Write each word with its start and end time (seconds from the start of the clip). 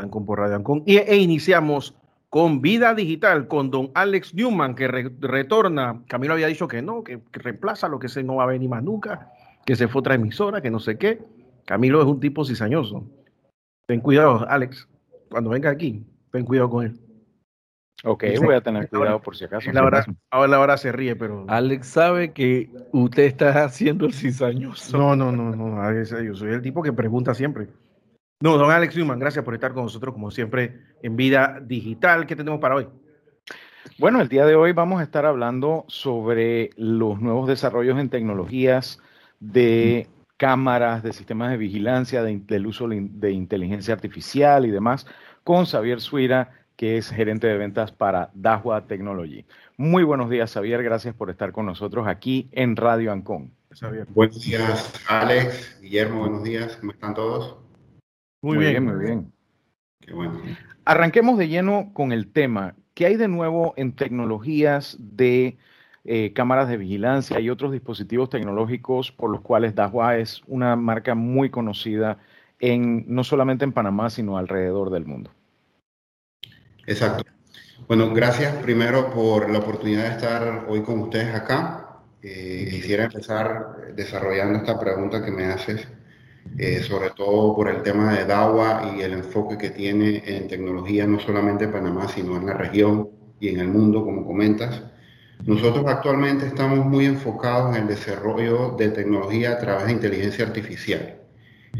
Ancon 0.00 0.26
por 0.26 0.38
Radio 0.38 0.56
Ancon. 0.56 0.82
Y, 0.86 0.98
e 0.98 1.16
iniciamos 1.16 1.94
con 2.30 2.62
Vida 2.62 2.94
Digital, 2.94 3.48
con 3.48 3.70
don 3.70 3.90
Alex 3.94 4.34
Newman, 4.34 4.74
que 4.74 4.86
retorna. 4.88 6.02
Camilo 6.06 6.34
había 6.34 6.46
dicho 6.46 6.68
que 6.68 6.80
no, 6.80 7.02
que, 7.02 7.20
reemplaza 7.32 7.88
lo 7.88 7.98
que 7.98 8.08
se 8.08 8.22
no 8.22 8.36
va 8.36 8.44
a 8.44 8.46
venir 8.46 8.68
más 8.70 8.82
nunca, 8.82 9.32
que 9.66 9.74
se 9.74 9.88
fue 9.88 10.00
otra 10.00 10.14
emisora, 10.14 10.62
que 10.62 10.70
no 10.70 10.78
sé 10.78 10.96
qué. 10.96 11.20
Camilo 11.66 12.00
es 12.00 12.06
un 12.06 12.20
tipo 12.20 12.44
cizañoso. 12.44 13.04
Ten 13.86 14.00
cuidado, 14.00 14.46
Alex, 14.48 14.88
cuando 15.28 15.50
venga 15.50 15.70
aquí, 15.70 16.06
ten 16.30 16.44
cuidado 16.44 16.70
con 16.70 16.86
él. 16.86 17.00
Ok, 18.04 18.24
voy 18.42 18.54
a 18.54 18.60
tener 18.62 18.88
cuidado 18.88 19.20
por 19.20 19.36
si 19.36 19.44
acaso. 19.44 19.70
ahora, 20.30 20.56
ahora 20.56 20.76
se 20.76 20.92
ríe, 20.92 21.16
pero. 21.16 21.44
Alex 21.48 21.86
sabe 21.86 22.32
que 22.32 22.70
usted 22.92 23.24
está 23.24 23.64
haciendo 23.64 24.06
el 24.06 24.14
cizañoso. 24.14 24.96
No, 24.96 25.16
no, 25.16 25.32
no, 25.32 25.54
no. 25.54 26.02
Yo 26.22 26.34
soy 26.34 26.52
el 26.52 26.62
tipo 26.62 26.82
que 26.82 26.92
pregunta 26.92 27.34
siempre. 27.34 27.68
No, 28.42 28.56
don 28.56 28.70
Alex 28.70 28.96
Newman, 28.96 29.18
gracias 29.18 29.44
por 29.44 29.52
estar 29.52 29.74
con 29.74 29.82
nosotros, 29.82 30.14
como 30.14 30.30
siempre, 30.30 30.80
en 31.02 31.14
Vida 31.14 31.60
Digital. 31.62 32.26
¿Qué 32.26 32.34
tenemos 32.34 32.58
para 32.58 32.76
hoy? 32.76 32.88
Bueno, 33.98 34.22
el 34.22 34.30
día 34.30 34.46
de 34.46 34.54
hoy 34.54 34.72
vamos 34.72 35.00
a 35.00 35.02
estar 35.02 35.26
hablando 35.26 35.84
sobre 35.88 36.70
los 36.78 37.20
nuevos 37.20 37.46
desarrollos 37.46 37.98
en 37.98 38.08
tecnologías 38.08 38.98
de 39.40 40.08
cámaras, 40.38 41.02
de 41.02 41.12
sistemas 41.12 41.50
de 41.50 41.58
vigilancia, 41.58 42.22
del 42.22 42.66
uso 42.66 42.88
de 42.88 43.30
inteligencia 43.30 43.92
artificial 43.92 44.64
y 44.64 44.70
demás, 44.70 45.06
con 45.44 45.66
Xavier 45.66 46.00
Suira, 46.00 46.50
que 46.76 46.96
es 46.96 47.10
gerente 47.10 47.46
de 47.46 47.58
ventas 47.58 47.92
para 47.92 48.30
Dahua 48.32 48.86
Technology. 48.86 49.44
Muy 49.76 50.02
buenos 50.02 50.30
días, 50.30 50.50
Xavier. 50.50 50.82
Gracias 50.82 51.14
por 51.14 51.28
estar 51.28 51.52
con 51.52 51.66
nosotros 51.66 52.06
aquí 52.08 52.48
en 52.52 52.74
Radio 52.74 53.12
Ancon. 53.12 53.52
Buenos 54.14 54.40
días, 54.42 54.94
Alex, 55.08 55.78
Guillermo, 55.82 56.20
buenos 56.20 56.42
días. 56.42 56.78
¿Cómo 56.78 56.92
están 56.92 57.12
todos? 57.12 57.69
Muy, 58.42 58.58
bien, 58.58 58.84
muy 58.84 59.04
bien. 59.04 59.32
Qué 60.00 60.12
bueno. 60.12 60.40
Arranquemos 60.84 61.38
de 61.38 61.48
lleno 61.48 61.90
con 61.92 62.12
el 62.12 62.32
tema. 62.32 62.74
¿Qué 62.94 63.06
hay 63.06 63.16
de 63.16 63.28
nuevo 63.28 63.74
en 63.76 63.94
tecnologías 63.94 64.96
de 64.98 65.58
eh, 66.04 66.32
cámaras 66.32 66.68
de 66.68 66.78
vigilancia 66.78 67.38
y 67.40 67.50
otros 67.50 67.72
dispositivos 67.72 68.30
tecnológicos 68.30 69.12
por 69.12 69.30
los 69.30 69.42
cuales 69.42 69.74
Dahua 69.74 70.16
es 70.16 70.42
una 70.46 70.74
marca 70.74 71.14
muy 71.14 71.50
conocida 71.50 72.18
en 72.58 73.04
no 73.06 73.24
solamente 73.24 73.64
en 73.64 73.72
Panamá, 73.72 74.10
sino 74.10 74.38
alrededor 74.38 74.90
del 74.90 75.04
mundo? 75.04 75.30
Exacto. 76.86 77.24
Bueno, 77.86 78.12
gracias 78.14 78.54
primero 78.56 79.10
por 79.10 79.50
la 79.50 79.58
oportunidad 79.58 80.04
de 80.04 80.10
estar 80.10 80.66
hoy 80.68 80.82
con 80.82 81.00
ustedes 81.00 81.34
acá. 81.34 81.98
Eh, 82.22 82.68
quisiera 82.70 83.04
empezar 83.04 83.94
desarrollando 83.94 84.58
esta 84.58 84.78
pregunta 84.78 85.24
que 85.24 85.30
me 85.30 85.44
haces 85.46 85.88
eh, 86.58 86.82
sobre 86.82 87.10
todo 87.10 87.54
por 87.54 87.68
el 87.68 87.82
tema 87.82 88.12
de 88.12 88.24
DAWA 88.24 88.94
y 88.96 89.02
el 89.02 89.12
enfoque 89.12 89.56
que 89.56 89.70
tiene 89.70 90.22
en 90.26 90.48
tecnología 90.48 91.06
no 91.06 91.18
solamente 91.20 91.64
en 91.64 91.72
Panamá, 91.72 92.08
sino 92.08 92.36
en 92.36 92.46
la 92.46 92.54
región 92.54 93.08
y 93.38 93.48
en 93.48 93.60
el 93.60 93.68
mundo, 93.68 94.04
como 94.04 94.26
comentas. 94.26 94.82
Nosotros 95.46 95.84
actualmente 95.86 96.46
estamos 96.46 96.84
muy 96.84 97.06
enfocados 97.06 97.74
en 97.74 97.82
el 97.82 97.88
desarrollo 97.88 98.76
de 98.76 98.90
tecnología 98.90 99.52
a 99.52 99.58
través 99.58 99.86
de 99.86 99.92
inteligencia 99.92 100.44
artificial. 100.44 101.16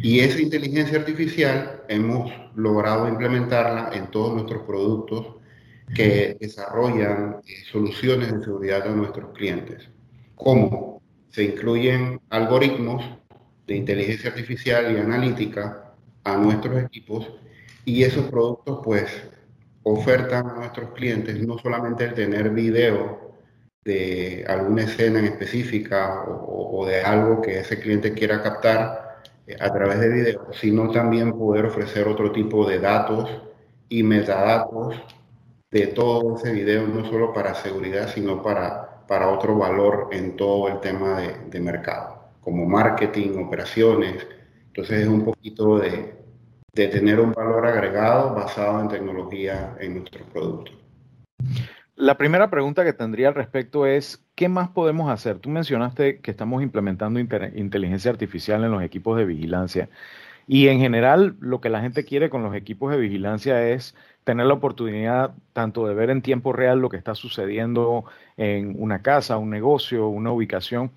Y 0.03 0.21
esa 0.21 0.41
inteligencia 0.41 0.99
artificial 0.99 1.83
hemos 1.89 2.33
logrado 2.55 3.09
implementarla 3.09 3.91
en 3.93 4.11
todos 4.11 4.33
nuestros 4.33 4.63
productos 4.63 5.35
que 5.95 6.37
desarrollan 6.41 7.41
eh, 7.47 7.53
soluciones 7.71 8.33
de 8.33 8.45
seguridad 8.45 8.87
a 8.87 8.95
nuestros 8.95 9.33
clientes. 9.37 9.89
¿Cómo? 10.37 11.03
Se 11.29 11.45
incluyen 11.45 12.21
algoritmos 12.31 13.05
de 13.71 13.77
inteligencia 13.77 14.31
artificial 14.31 14.93
y 14.93 14.99
analítica 14.99 15.95
a 16.25 16.37
nuestros 16.37 16.83
equipos 16.83 17.31
y 17.85 18.03
esos 18.03 18.29
productos 18.29 18.81
pues 18.83 19.07
ofertan 19.85 20.49
a 20.49 20.55
nuestros 20.55 20.91
clientes 20.91 21.41
no 21.47 21.57
solamente 21.57 22.03
el 22.05 22.15
tener 22.15 22.51
video 22.51 23.31
de 23.85 24.45
alguna 24.49 24.83
escena 24.83 25.21
en 25.21 25.27
específica 25.27 26.25
o, 26.27 26.85
de 26.85 27.01
algo 27.03 27.41
que 27.41 27.61
ese 27.61 27.79
cliente 27.79 28.13
quiera 28.13 28.43
captar 28.43 29.21
eh, 29.47 29.57
a 29.61 29.73
través 29.73 30.01
de 30.01 30.09
video, 30.09 30.53
sino 30.53 30.91
también 30.91 31.33
poder 31.39 31.67
ofrecer 31.67 32.09
otro 32.09 32.33
tipo 32.33 32.69
de 32.69 32.81
datos 32.81 33.31
y 33.89 34.03
metadatos 34.03 35.01
de 35.71 35.87
todo 35.87 36.37
ese 36.37 36.53
video, 36.53 36.89
no 36.89 37.09
solo 37.09 37.33
para 37.33 37.55
seguridad, 37.55 38.13
sino 38.13 38.43
para, 38.43 39.07
para 39.07 39.29
otro 39.29 39.57
valor 39.57 40.09
en 40.11 40.35
todo 40.35 40.67
el 40.67 40.81
tema 40.81 41.21
de, 41.21 41.37
de 41.49 41.61
mercado 41.61 42.10
como 42.41 42.67
marketing, 42.67 43.39
operaciones. 43.39 44.27
Entonces 44.69 45.03
es 45.03 45.09
un 45.09 45.25
poquito 45.25 45.79
de, 45.79 46.15
de 46.73 46.89
tener 46.89 47.21
un 47.21 47.33
valor 47.33 47.67
agregado 47.67 48.35
basado 48.35 48.81
en 48.81 48.89
tecnología 48.89 49.77
en 49.81 49.95
nuestros 49.95 50.27
productos. 50.29 50.77
La 51.97 52.17
primera 52.17 52.49
pregunta 52.49 52.83
que 52.83 52.95
tendría 52.95 53.29
al 53.29 53.35
respecto 53.35 53.85
es, 53.85 54.25
¿qué 54.35 54.49
más 54.49 54.71
podemos 54.71 55.11
hacer? 55.11 55.39
Tú 55.39 55.51
mencionaste 55.51 56.21
que 56.21 56.31
estamos 56.31 56.63
implementando 56.63 57.21
inteligencia 57.21 58.11
artificial 58.11 58.65
en 58.65 58.71
los 58.71 58.83
equipos 58.83 59.19
de 59.19 59.27
vigilancia 59.27 59.91
y 60.47 60.69
en 60.69 60.81
general 60.81 61.37
lo 61.41 61.61
que 61.61 61.69
la 61.69 61.81
gente 61.81 62.05
quiere 62.05 62.31
con 62.31 62.43
los 62.43 62.55
equipos 62.55 62.91
de 62.91 62.99
vigilancia 62.99 63.69
es 63.69 63.95
tener 64.25 64.47
la 64.47 64.55
oportunidad 64.55 65.35
tanto 65.53 65.87
de 65.87 65.95
ver 65.95 66.11
en 66.11 66.23
tiempo 66.23 66.53
real 66.53 66.81
lo 66.81 66.89
que 66.89 66.97
está 66.97 67.15
sucediendo 67.15 68.05
en 68.37 68.75
una 68.79 69.03
casa, 69.03 69.37
un 69.37 69.51
negocio, 69.51 70.09
una 70.09 70.33
ubicación, 70.33 70.91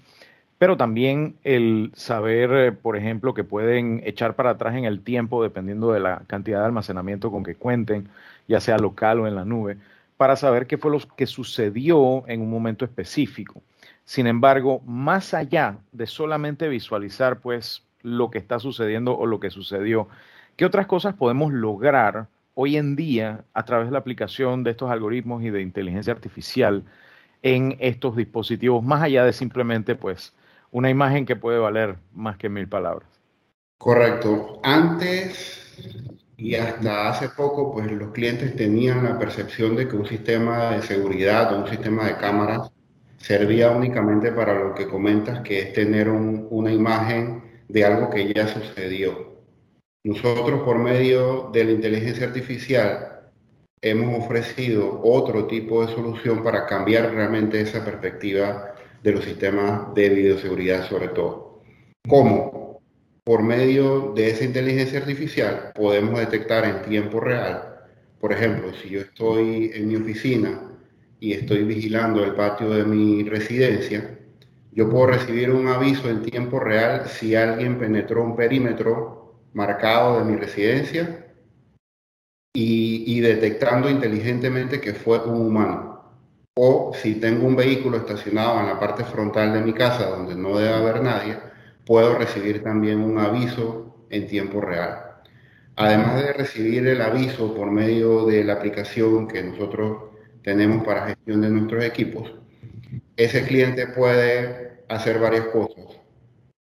pero 0.63 0.77
también 0.77 1.35
el 1.43 1.91
saber, 1.93 2.53
eh, 2.53 2.71
por 2.71 2.95
ejemplo, 2.95 3.33
que 3.33 3.43
pueden 3.43 4.01
echar 4.05 4.37
para 4.37 4.51
atrás 4.51 4.75
en 4.75 4.85
el 4.85 5.01
tiempo 5.03 5.43
dependiendo 5.43 5.91
de 5.91 5.99
la 5.99 6.21
cantidad 6.25 6.59
de 6.59 6.67
almacenamiento 6.67 7.31
con 7.31 7.43
que 7.43 7.55
cuenten, 7.55 8.07
ya 8.47 8.61
sea 8.61 8.77
local 8.77 9.19
o 9.19 9.27
en 9.27 9.35
la 9.35 9.43
nube, 9.43 9.75
para 10.15 10.37
saber 10.37 10.65
qué 10.65 10.77
fue 10.77 10.89
lo 10.91 10.99
que 11.17 11.27
sucedió 11.27 12.23
en 12.29 12.39
un 12.39 12.49
momento 12.49 12.85
específico. 12.85 13.61
Sin 14.05 14.25
embargo, 14.25 14.79
más 14.85 15.33
allá 15.33 15.79
de 15.91 16.07
solamente 16.07 16.69
visualizar 16.69 17.41
pues 17.41 17.83
lo 18.01 18.31
que 18.31 18.37
está 18.37 18.57
sucediendo 18.57 19.17
o 19.17 19.25
lo 19.25 19.41
que 19.41 19.49
sucedió, 19.49 20.07
¿qué 20.55 20.63
otras 20.63 20.87
cosas 20.87 21.13
podemos 21.13 21.51
lograr 21.51 22.27
hoy 22.53 22.77
en 22.77 22.95
día 22.95 23.43
a 23.53 23.65
través 23.65 23.87
de 23.87 23.91
la 23.91 23.99
aplicación 23.99 24.63
de 24.63 24.71
estos 24.71 24.89
algoritmos 24.89 25.43
y 25.43 25.49
de 25.49 25.61
inteligencia 25.61 26.13
artificial 26.13 26.85
en 27.41 27.75
estos 27.81 28.15
dispositivos, 28.15 28.81
más 28.81 29.01
allá 29.01 29.25
de 29.25 29.33
simplemente 29.33 29.95
pues 29.95 30.33
una 30.73 30.89
imagen 30.89 31.25
que 31.25 31.35
puede 31.35 31.59
valer 31.59 31.97
más 32.13 32.35
que 32.37 32.49
mil 32.49 32.67
palabras. 32.67 33.07
Correcto. 33.77 34.59
Antes 34.63 35.75
y 36.35 36.55
hasta 36.55 37.09
hace 37.09 37.29
poco, 37.29 37.71
pues 37.71 37.91
los 37.91 38.11
clientes 38.11 38.55
tenían 38.55 39.03
la 39.03 39.19
percepción 39.19 39.75
de 39.75 39.87
que 39.87 39.95
un 39.95 40.07
sistema 40.07 40.71
de 40.71 40.81
seguridad 40.81 41.53
o 41.53 41.59
un 41.59 41.67
sistema 41.67 42.07
de 42.07 42.17
cámaras 42.17 42.71
servía 43.17 43.69
únicamente 43.69 44.31
para 44.31 44.55
lo 44.55 44.73
que 44.73 44.87
comentas, 44.87 45.41
que 45.41 45.59
es 45.59 45.73
tener 45.73 46.09
una 46.09 46.71
imagen 46.71 47.63
de 47.67 47.85
algo 47.85 48.09
que 48.09 48.33
ya 48.33 48.47
sucedió. 48.47 49.43
Nosotros, 50.03 50.63
por 50.63 50.79
medio 50.79 51.51
de 51.53 51.65
la 51.65 51.71
inteligencia 51.71 52.27
artificial, 52.27 53.29
hemos 53.79 54.25
ofrecido 54.25 55.01
otro 55.03 55.45
tipo 55.45 55.85
de 55.85 55.93
solución 55.93 56.43
para 56.43 56.65
cambiar 56.65 57.13
realmente 57.13 57.61
esa 57.61 57.85
perspectiva 57.85 58.72
de 59.03 59.11
los 59.11 59.25
sistemas 59.25 59.93
de 59.93 60.09
videoseguridad 60.09 60.87
sobre 60.87 61.09
todo. 61.09 61.61
¿Cómo? 62.07 62.81
Por 63.23 63.43
medio 63.43 64.13
de 64.15 64.29
esa 64.29 64.45
inteligencia 64.45 64.99
artificial 64.99 65.71
podemos 65.75 66.19
detectar 66.19 66.65
en 66.65 66.81
tiempo 66.81 67.19
real, 67.19 67.73
por 68.19 68.31
ejemplo, 68.31 68.73
si 68.73 68.89
yo 68.89 69.01
estoy 69.01 69.71
en 69.73 69.89
mi 69.89 69.97
oficina 69.97 70.61
y 71.19 71.33
estoy 71.33 71.63
vigilando 71.63 72.23
el 72.23 72.35
patio 72.35 72.69
de 72.69 72.85
mi 72.85 73.23
residencia, 73.23 74.17
yo 74.71 74.89
puedo 74.89 75.07
recibir 75.07 75.51
un 75.51 75.67
aviso 75.67 76.09
en 76.09 76.23
tiempo 76.23 76.59
real 76.59 77.05
si 77.07 77.35
alguien 77.35 77.77
penetró 77.77 78.23
un 78.23 78.35
perímetro 78.35 79.41
marcado 79.53 80.19
de 80.19 80.31
mi 80.31 80.37
residencia 80.37 81.27
y, 82.53 83.03
y 83.05 83.19
detectando 83.19 83.89
inteligentemente 83.89 84.79
que 84.79 84.93
fue 84.93 85.19
un 85.19 85.45
humano 85.45 85.92
o 86.55 86.93
si 86.93 87.15
tengo 87.15 87.47
un 87.47 87.55
vehículo 87.55 87.97
estacionado 87.97 88.59
en 88.59 88.67
la 88.67 88.79
parte 88.79 89.03
frontal 89.03 89.53
de 89.53 89.61
mi 89.61 89.73
casa 89.73 90.09
donde 90.09 90.35
no 90.35 90.57
debe 90.57 90.73
haber 90.73 91.01
nadie, 91.01 91.37
puedo 91.85 92.17
recibir 92.17 92.63
también 92.63 93.01
un 93.01 93.17
aviso 93.17 94.05
en 94.09 94.27
tiempo 94.27 94.61
real. 94.61 94.99
Además 95.75 96.21
de 96.21 96.33
recibir 96.33 96.87
el 96.87 97.01
aviso 97.01 97.55
por 97.55 97.71
medio 97.71 98.25
de 98.25 98.43
la 98.43 98.53
aplicación 98.53 99.27
que 99.27 99.41
nosotros 99.41 100.11
tenemos 100.43 100.85
para 100.85 101.07
gestión 101.07 101.41
de 101.41 101.49
nuestros 101.49 101.83
equipos, 101.83 102.31
ese 103.17 103.43
cliente 103.45 103.87
puede 103.87 104.83
hacer 104.87 105.19
varias 105.19 105.45
cosas. 105.47 105.85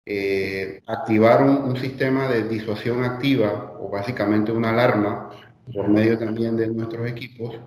Eh, 0.05 0.81
activar 0.87 1.43
un, 1.43 1.75
sistema 1.77 2.29
de 2.29 2.43
disuasión 2.47 3.03
activa 3.03 3.77
o 3.79 3.89
básicamente 3.89 4.53
una 4.53 4.69
alarma 4.69 5.29
por 5.73 5.89
medio 5.89 6.17
también 6.17 6.55
de 6.55 6.67
nuestros 6.67 7.05
equipos 7.09 7.59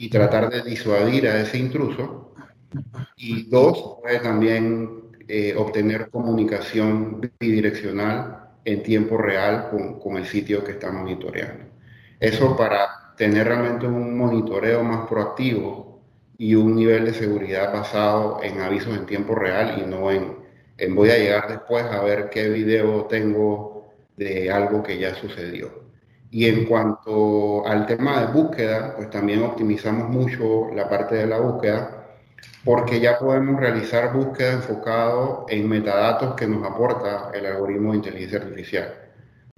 y 0.00 0.08
tratar 0.08 0.48
de 0.48 0.62
disuadir 0.62 1.28
a 1.28 1.42
ese 1.42 1.58
intruso. 1.58 2.32
Y 3.16 3.50
dos, 3.50 3.98
puede 4.00 4.18
también 4.20 5.10
eh, 5.28 5.54
obtener 5.54 6.08
comunicación 6.08 7.30
bidireccional 7.38 8.48
en 8.64 8.82
tiempo 8.82 9.18
real 9.18 9.68
con, 9.70 10.00
con, 10.00 10.16
el 10.16 10.24
sitio 10.24 10.64
que 10.64 10.72
está 10.72 10.90
monitoreando. 10.90 11.64
Eso 12.18 12.56
para 12.56 13.14
tener 13.14 13.46
realmente 13.46 13.86
un 13.86 14.16
monitoreo 14.16 14.82
más 14.82 15.06
proactivo 15.06 16.00
y 16.38 16.54
un 16.54 16.76
nivel 16.76 17.04
de 17.04 17.12
seguridad 17.12 17.70
basado 17.70 18.40
en 18.42 18.58
avisos 18.58 18.96
en 18.96 19.04
tiempo 19.04 19.34
real 19.34 19.82
y 19.84 19.86
no 19.86 20.10
en, 20.10 20.34
en 20.78 20.94
voy 20.94 21.10
a 21.10 21.18
llegar 21.18 21.46
después 21.46 21.84
a 21.84 22.02
ver 22.02 22.30
qué 22.30 22.48
video 22.48 23.04
tengo 23.04 23.92
de 24.16 24.50
algo 24.50 24.82
que 24.82 24.98
ya 24.98 25.14
sucedió. 25.14 25.89
Y 26.30 26.46
en 26.46 26.64
cuanto 26.66 27.66
al 27.66 27.86
tema 27.86 28.20
de 28.20 28.32
búsqueda, 28.32 28.94
pues 28.96 29.10
también 29.10 29.42
optimizamos 29.42 30.08
mucho 30.08 30.68
la 30.74 30.88
parte 30.88 31.16
de 31.16 31.26
la 31.26 31.40
búsqueda 31.40 31.96
porque 32.64 33.00
ya 33.00 33.18
podemos 33.18 33.58
realizar 33.58 34.12
búsqueda 34.12 34.52
enfocado 34.52 35.46
en 35.48 35.68
metadatos 35.68 36.34
que 36.34 36.46
nos 36.46 36.64
aporta 36.64 37.30
el 37.32 37.46
algoritmo 37.46 37.92
de 37.92 37.98
inteligencia 37.98 38.38
artificial. 38.38 38.94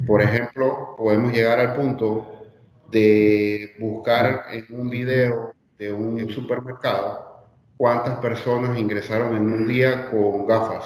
Por 0.07 0.23
ejemplo, 0.23 0.95
podemos 0.97 1.33
llegar 1.33 1.59
al 1.61 1.75
punto 1.75 2.47
de 2.91 3.75
buscar 3.79 4.47
en 4.51 4.67
un 4.71 4.91
video 4.91 5.53
de 5.79 5.93
un 5.93 6.29
supermercado 6.31 7.47
cuántas 7.77 8.19
personas 8.19 8.79
ingresaron 8.79 9.37
en 9.37 9.53
un 9.53 9.67
día 9.67 10.09
con 10.11 10.47
gafas. 10.47 10.85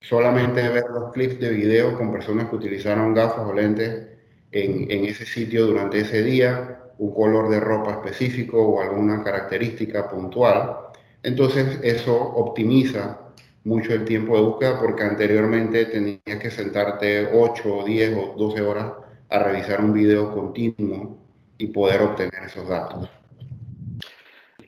Solamente 0.00 0.68
ver 0.68 0.84
los 0.90 1.12
clips 1.12 1.40
de 1.40 1.50
video 1.50 1.96
con 1.96 2.12
personas 2.12 2.48
que 2.48 2.56
utilizaron 2.56 3.14
gafas 3.14 3.46
o 3.46 3.52
lentes 3.52 4.11
en, 4.52 5.04
ese 5.04 5.24
sitio 5.24 5.66
durante 5.66 6.00
ese 6.00 6.22
día, 6.22 6.78
un 6.98 7.14
color 7.14 7.50
de 7.50 7.58
ropa 7.58 7.92
específico 7.92 8.62
o 8.62 8.80
alguna 8.80 9.22
característica 9.22 10.08
puntual. 10.08 10.76
Entonces 11.22 11.80
eso 11.82 12.14
optimiza 12.14 13.18
mucho 13.64 13.94
el 13.94 14.04
tiempo 14.04 14.36
de 14.36 14.42
búsqueda 14.42 14.80
porque 14.80 15.02
anteriormente 15.04 15.86
tenías 15.86 16.40
que 16.40 16.50
sentarte 16.50 17.28
8, 17.32 17.84
10 17.86 18.16
o 18.16 18.34
12 18.36 18.60
horas 18.60 18.92
a 19.30 19.38
revisar 19.38 19.80
un 19.80 19.92
video 19.92 20.32
continuo 20.32 21.18
y 21.58 21.68
poder 21.68 22.02
obtener 22.02 22.42
esos 22.44 22.68
datos. 22.68 23.08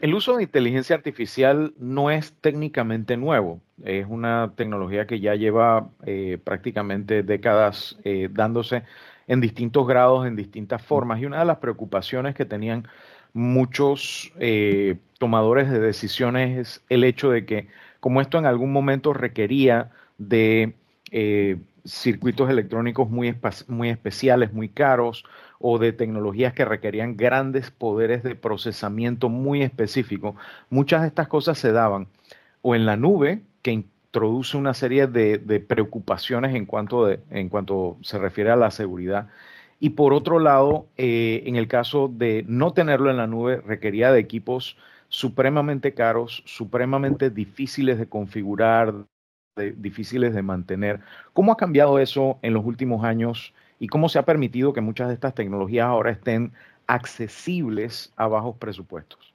El 0.01 0.15
uso 0.15 0.37
de 0.37 0.43
inteligencia 0.43 0.95
artificial 0.95 1.73
no 1.79 2.11
es 2.11 2.35
técnicamente 2.41 3.17
nuevo, 3.17 3.61
es 3.85 4.07
una 4.09 4.53
tecnología 4.55 5.07
que 5.07 5.19
ya 5.19 5.35
lleva 5.35 5.89
eh, 6.05 6.39
prácticamente 6.43 7.23
décadas 7.23 7.99
eh, 8.05 8.29
dándose 8.31 8.83
en 9.27 9.41
distintos 9.41 9.87
grados, 9.87 10.27
en 10.27 10.37
distintas 10.37 10.83
formas, 10.83 11.21
y 11.21 11.27
una 11.27 11.41
de 11.41 11.45
las 11.45 11.59
preocupaciones 11.59 12.35
que 12.35 12.45
tenían 12.45 12.87
muchos 13.33 14.33
eh, 14.39 14.97
tomadores 15.19 15.71
de 15.71 15.81
decisiones 15.81 16.59
es 16.59 16.85
el 16.89 17.05
hecho 17.05 17.31
de 17.31 17.45
que 17.45 17.69
como 18.01 18.21
esto 18.21 18.39
en 18.39 18.47
algún 18.47 18.73
momento 18.73 19.13
requería 19.13 19.91
de 20.19 20.75
eh, 21.11 21.57
circuitos 21.85 22.51
electrónicos 22.51 23.11
muy, 23.11 23.35
muy 23.69 23.89
especiales, 23.89 24.53
muy 24.53 24.69
caros, 24.69 25.25
o 25.59 25.79
de 25.79 25.93
tecnologías 25.93 26.53
que 26.53 26.65
requerían 26.65 27.17
grandes 27.17 27.71
poderes 27.71 28.23
de 28.23 28.35
procesamiento 28.35 29.31
muy 29.31 29.63
específicos, 29.63 30.35
muchas 30.69 31.01
de 31.03 31.09
estas 31.09 31.29
cosas 31.29 31.59
se 31.59 31.73
daban 31.73 32.09
o 32.61 32.75
en 32.75 32.85
la 32.85 32.97
nube, 32.97 33.43
que 33.63 33.85
introduce 34.15 34.57
una 34.57 34.75
serie 34.75 35.09
de, 35.09 35.65
preocupaciones 35.67 36.55
en 36.55 36.67
cuanto, 36.67 37.11
en 37.11 37.49
cuanto 37.49 37.97
se 38.01 38.17
refiere 38.17 38.53
a 38.53 38.57
la 38.57 38.71
seguridad, 38.71 39.27
y 39.81 39.91
por 39.91 40.15
otro 40.15 40.39
lado, 40.39 40.87
eh, 40.97 41.43
en 41.47 41.57
el 41.57 41.67
caso 41.67 42.07
de 42.07 42.45
no 42.47 42.73
tenerlo 42.73 43.11
en 43.11 43.17
la 43.17 43.27
nube, 43.27 43.57
requería 43.57 44.13
de 44.13 44.21
equipos 44.21 44.77
supremamente 45.09 45.95
caros, 45.95 46.45
supremamente 46.47 47.29
difíciles 47.29 47.99
de 47.99 48.07
configurar, 48.07 48.95
difíciles 49.77 50.33
de 50.33 50.43
mantener. 50.43 51.01
¿Cómo 51.33 51.51
ha 51.51 51.57
cambiado 51.57 51.99
eso 51.99 52.39
en 52.43 52.55
los 52.55 52.65
últimos 52.65 53.05
años 53.05 53.53
y 53.81 53.89
cómo 53.89 54.09
se 54.09 54.21
ha 54.21 54.25
permitido 54.25 54.73
que 54.73 54.81
muchas 54.81 55.09
de 55.09 55.15
estas 55.15 55.35
tecnologías 55.35 55.87
ahora 55.87 56.13
estén 56.13 56.53
accesibles 56.87 58.13
a 58.15 58.29
bajos 58.29 58.57
presupuestos? 58.59 59.35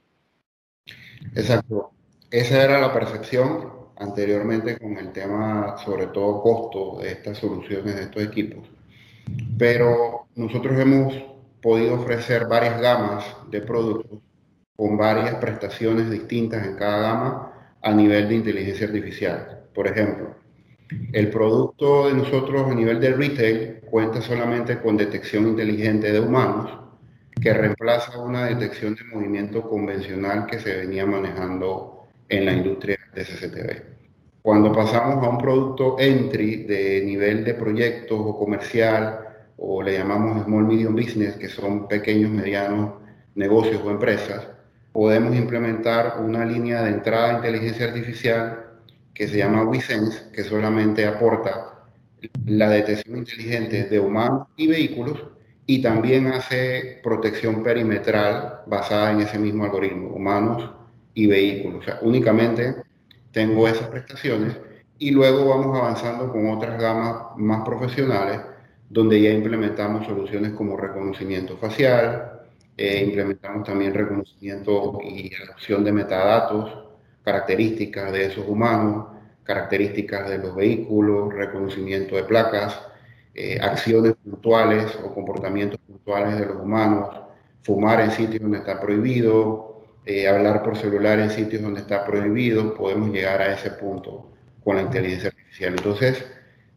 Exacto. 1.35 1.91
Esa 2.31 2.63
era 2.63 2.79
la 2.79 2.93
percepción 2.93 3.78
anteriormente 3.99 4.77
con 4.77 4.97
el 4.97 5.11
tema, 5.11 5.77
sobre 5.83 6.07
todo 6.07 6.41
costo 6.41 6.99
de 7.01 7.11
estas 7.11 7.37
soluciones, 7.37 7.95
de 7.95 8.03
estos 8.03 8.23
equipos 8.23 8.69
pero 9.57 10.27
nosotros 10.35 10.79
hemos 10.79 11.13
podido 11.61 11.95
ofrecer 11.95 12.47
varias 12.47 12.79
gamas 12.81 13.25
de 13.49 13.61
productos 13.61 14.19
con 14.75 14.97
varias 14.97 15.35
prestaciones 15.35 16.09
distintas 16.09 16.65
en 16.65 16.75
cada 16.75 17.01
gama 17.01 17.53
a 17.81 17.91
nivel 17.91 18.29
de 18.29 18.35
inteligencia 18.35 18.87
artificial. 18.87 19.65
Por 19.73 19.87
ejemplo, 19.87 20.35
el 21.11 21.29
producto 21.29 22.07
de 22.07 22.13
nosotros 22.13 22.71
a 22.71 22.73
nivel 22.73 22.99
de 22.99 23.13
retail 23.13 23.81
cuenta 23.89 24.21
solamente 24.21 24.79
con 24.79 24.95
detección 24.95 25.47
inteligente 25.47 26.11
de 26.11 26.19
humanos, 26.19 26.71
que 27.41 27.53
reemplaza 27.53 28.19
una 28.19 28.45
detección 28.45 28.95
de 28.95 29.03
movimiento 29.03 29.61
convencional 29.61 30.45
que 30.45 30.59
se 30.59 30.75
venía 30.77 31.05
manejando 31.05 31.98
en 32.29 32.45
la 32.45 32.53
industria 32.53 32.97
de 33.13 33.23
CCTV. 33.23 33.99
Cuando 34.41 34.71
pasamos 34.71 35.25
a 35.25 35.29
un 35.29 35.37
producto 35.37 35.97
entry 35.99 36.63
de 36.63 37.01
nivel 37.03 37.43
de 37.43 37.55
proyectos 37.55 38.19
o 38.19 38.37
comercial, 38.37 39.19
o 39.57 39.83
le 39.83 39.97
llamamos 39.97 40.43
small 40.45 40.65
medium 40.65 40.95
business, 40.95 41.35
que 41.35 41.49
son 41.49 41.87
pequeños, 41.87 42.31
medianos 42.31 42.93
negocios 43.35 43.81
o 43.83 43.91
empresas, 43.91 44.47
podemos 44.93 45.35
implementar 45.35 46.21
una 46.21 46.45
línea 46.45 46.83
de 46.83 46.91
entrada 46.91 47.27
de 47.29 47.35
inteligencia 47.35 47.87
artificial 47.87 48.65
que 49.13 49.27
se 49.27 49.37
llama 49.37 49.63
WeSense, 49.63 50.31
que 50.31 50.43
solamente 50.43 51.05
aporta 51.05 51.83
la 52.45 52.69
detección 52.69 53.17
inteligente 53.17 53.83
de 53.85 53.99
humanos 53.99 54.47
y 54.55 54.67
vehículos 54.67 55.25
y 55.65 55.81
también 55.81 56.27
hace 56.27 56.99
protección 57.03 57.61
perimetral 57.61 58.61
basada 58.65 59.11
en 59.11 59.21
ese 59.21 59.37
mismo 59.37 59.65
algoritmo, 59.65 60.09
humanos 60.09 60.78
y 61.19 61.27
vehículos. 61.27 61.81
O 61.81 61.83
sea, 61.83 61.99
únicamente 62.01 62.75
tengo 63.31 63.67
esas 63.67 63.87
prestaciones 63.89 64.55
y 64.97 65.11
luego 65.11 65.49
vamos 65.49 65.77
avanzando 65.77 66.31
con 66.31 66.49
otras 66.49 66.81
gamas 66.81 67.37
más 67.37 67.63
profesionales 67.65 68.39
donde 68.89 69.21
ya 69.21 69.29
implementamos 69.31 70.05
soluciones 70.05 70.53
como 70.53 70.77
reconocimiento 70.77 71.57
facial, 71.57 72.41
eh, 72.75 73.03
implementamos 73.05 73.67
también 73.67 73.93
reconocimiento 73.93 74.99
y 75.03 75.31
adopción 75.35 75.83
de 75.83 75.91
metadatos, 75.91 76.85
características 77.23 78.11
de 78.13 78.25
esos 78.27 78.47
humanos, 78.47 79.07
características 79.43 80.29
de 80.29 80.37
los 80.39 80.55
vehículos, 80.55 81.33
reconocimiento 81.33 82.15
de 82.15 82.23
placas, 82.23 82.81
eh, 83.35 83.59
acciones 83.61 84.15
puntuales 84.23 84.97
o 85.03 85.13
comportamientos 85.13 85.79
puntuales 85.81 86.39
de 86.39 86.45
los 86.45 86.61
humanos, 86.61 87.09
fumar 87.61 87.99
en 87.99 88.11
sitios 88.11 88.41
donde 88.41 88.59
está 88.59 88.79
prohibido, 88.79 89.68
eh, 90.05 90.27
hablar 90.27 90.63
por 90.63 90.77
celular 90.77 91.19
en 91.19 91.29
sitios 91.29 91.61
donde 91.61 91.81
está 91.81 92.05
prohibido, 92.05 92.73
podemos 92.73 93.11
llegar 93.11 93.41
a 93.41 93.53
ese 93.53 93.71
punto 93.71 94.31
con 94.63 94.75
la 94.75 94.83
inteligencia 94.83 95.29
artificial. 95.29 95.75
Entonces, 95.77 96.25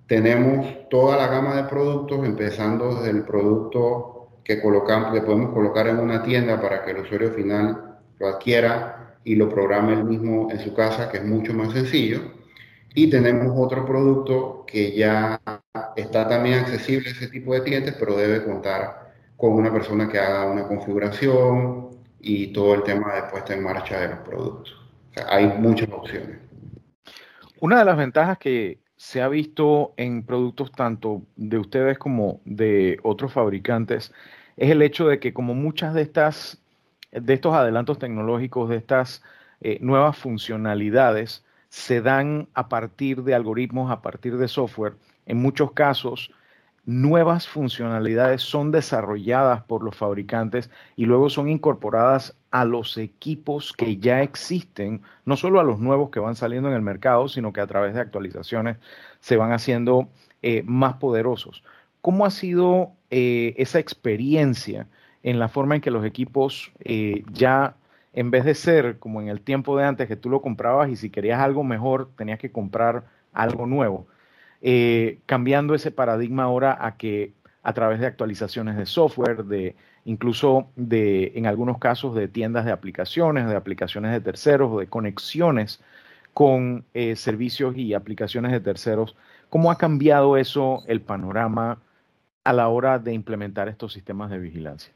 tenemos 0.06 0.88
toda 0.90 1.16
la 1.16 1.28
gama 1.28 1.56
de 1.56 1.64
productos, 1.64 2.24
empezando 2.26 2.96
desde 2.96 3.10
el 3.10 3.24
producto 3.24 4.28
que 4.44 4.60
colocamos, 4.60 5.12
que 5.12 5.22
podemos 5.22 5.52
colocar 5.52 5.86
en 5.86 5.98
una 5.98 6.22
tienda 6.22 6.60
para 6.60 6.84
que 6.84 6.90
el 6.90 6.98
usuario 6.98 7.30
final 7.32 7.98
lo 8.18 8.28
adquiera 8.28 9.16
y 9.24 9.36
lo 9.36 9.48
programe 9.48 9.94
él 9.94 10.04
mismo 10.04 10.50
en 10.50 10.58
su 10.58 10.74
casa, 10.74 11.08
que 11.10 11.18
es 11.18 11.24
mucho 11.24 11.54
más 11.54 11.72
sencillo. 11.72 12.20
Y 12.94 13.08
tenemos 13.08 13.52
otro 13.56 13.86
producto 13.86 14.64
que 14.66 14.94
ya 14.94 15.40
está 15.96 16.28
también 16.28 16.58
accesible 16.58 17.08
a 17.08 17.12
ese 17.12 17.28
tipo 17.28 17.54
de 17.54 17.62
clientes, 17.62 17.94
pero 17.98 18.16
debe 18.16 18.44
contar 18.44 19.12
con 19.36 19.52
una 19.52 19.72
persona 19.72 20.08
que 20.08 20.18
haga 20.18 20.50
una 20.50 20.66
configuración 20.66 21.91
y 22.22 22.52
todo 22.52 22.74
el 22.74 22.82
tema 22.84 23.14
de 23.14 23.22
puesta 23.24 23.52
en 23.52 23.62
marcha 23.62 24.00
de 24.00 24.08
los 24.08 24.18
productos. 24.20 24.80
hay 25.28 25.46
muchas 25.58 25.90
opciones. 25.90 26.38
Una 27.60 27.80
de 27.80 27.84
las 27.84 27.96
ventajas 27.96 28.38
que, 28.38 28.78
se 29.02 29.20
ha 29.20 29.26
visto 29.26 29.94
en 29.96 30.22
productos 30.22 30.70
tanto 30.70 31.22
de 31.34 31.58
ustedes 31.58 31.98
como 31.98 32.40
de 32.44 33.00
otros 33.02 33.32
fabricantes 33.32 34.12
es 34.56 34.70
el 34.70 34.80
hecho 34.80 35.08
de 35.08 35.18
que 35.18 35.34
como 35.34 35.54
muchas 35.54 35.92
de 35.92 36.02
estas 36.02 36.62
de 37.10 37.34
estos 37.34 37.52
adelantos 37.52 37.98
tecnológicos, 37.98 38.68
de 38.68 38.76
estas 38.76 39.24
eh, 39.60 39.78
nuevas 39.80 40.16
funcionalidades 40.16 41.44
se 41.68 42.00
dan 42.00 42.48
a 42.54 42.68
partir 42.68 43.24
de 43.24 43.34
algoritmos, 43.34 43.90
a 43.90 44.02
partir 44.02 44.36
de 44.36 44.46
software, 44.46 44.94
en 45.26 45.38
muchos 45.38 45.72
casos 45.72 46.30
nuevas 46.84 47.46
funcionalidades 47.46 48.42
son 48.42 48.72
desarrolladas 48.72 49.62
por 49.62 49.84
los 49.84 49.96
fabricantes 49.96 50.70
y 50.96 51.06
luego 51.06 51.30
son 51.30 51.48
incorporadas 51.48 52.36
a 52.50 52.64
los 52.64 52.98
equipos 52.98 53.72
que 53.72 53.98
ya 53.98 54.22
existen, 54.22 55.02
no 55.24 55.36
solo 55.36 55.60
a 55.60 55.64
los 55.64 55.78
nuevos 55.78 56.10
que 56.10 56.20
van 56.20 56.34
saliendo 56.34 56.68
en 56.68 56.74
el 56.74 56.82
mercado, 56.82 57.28
sino 57.28 57.52
que 57.52 57.60
a 57.60 57.66
través 57.66 57.94
de 57.94 58.00
actualizaciones 58.00 58.78
se 59.20 59.36
van 59.36 59.52
haciendo 59.52 60.08
eh, 60.42 60.62
más 60.66 60.94
poderosos. 60.94 61.62
¿Cómo 62.00 62.26
ha 62.26 62.30
sido 62.30 62.92
eh, 63.10 63.54
esa 63.58 63.78
experiencia 63.78 64.88
en 65.22 65.38
la 65.38 65.48
forma 65.48 65.76
en 65.76 65.80
que 65.80 65.90
los 65.92 66.04
equipos 66.04 66.72
eh, 66.80 67.22
ya, 67.32 67.76
en 68.12 68.30
vez 68.32 68.44
de 68.44 68.54
ser 68.54 68.98
como 68.98 69.20
en 69.20 69.28
el 69.28 69.40
tiempo 69.40 69.76
de 69.76 69.84
antes 69.84 70.08
que 70.08 70.16
tú 70.16 70.28
lo 70.28 70.42
comprabas 70.42 70.90
y 70.90 70.96
si 70.96 71.10
querías 71.10 71.40
algo 71.40 71.62
mejor 71.62 72.10
tenías 72.16 72.40
que 72.40 72.50
comprar 72.50 73.04
algo 73.32 73.66
nuevo? 73.66 74.06
Eh, 74.62 75.18
cambiando 75.26 75.74
ese 75.74 75.90
paradigma 75.90 76.44
ahora 76.44 76.78
a 76.80 76.96
que 76.96 77.32
a 77.64 77.72
través 77.72 78.00
de 78.00 78.06
actualizaciones 78.06 78.76
de 78.76 78.86
software, 78.86 79.44
de 79.44 79.74
incluso 80.04 80.68
de, 80.76 81.32
en 81.34 81.46
algunos 81.46 81.78
casos, 81.78 82.14
de 82.14 82.28
tiendas 82.28 82.64
de 82.64 82.72
aplicaciones, 82.72 83.48
de 83.48 83.56
aplicaciones 83.56 84.12
de 84.12 84.20
terceros 84.20 84.70
o 84.72 84.78
de 84.78 84.86
conexiones 84.86 85.80
con 86.32 86.84
eh, 86.94 87.16
servicios 87.16 87.76
y 87.76 87.94
aplicaciones 87.94 88.52
de 88.52 88.60
terceros. 88.60 89.16
¿Cómo 89.50 89.70
ha 89.70 89.78
cambiado 89.78 90.36
eso 90.36 90.82
el 90.86 91.00
panorama 91.00 91.82
a 92.44 92.52
la 92.52 92.68
hora 92.68 92.98
de 92.98 93.12
implementar 93.12 93.68
estos 93.68 93.92
sistemas 93.92 94.30
de 94.30 94.38
vigilancia? 94.38 94.92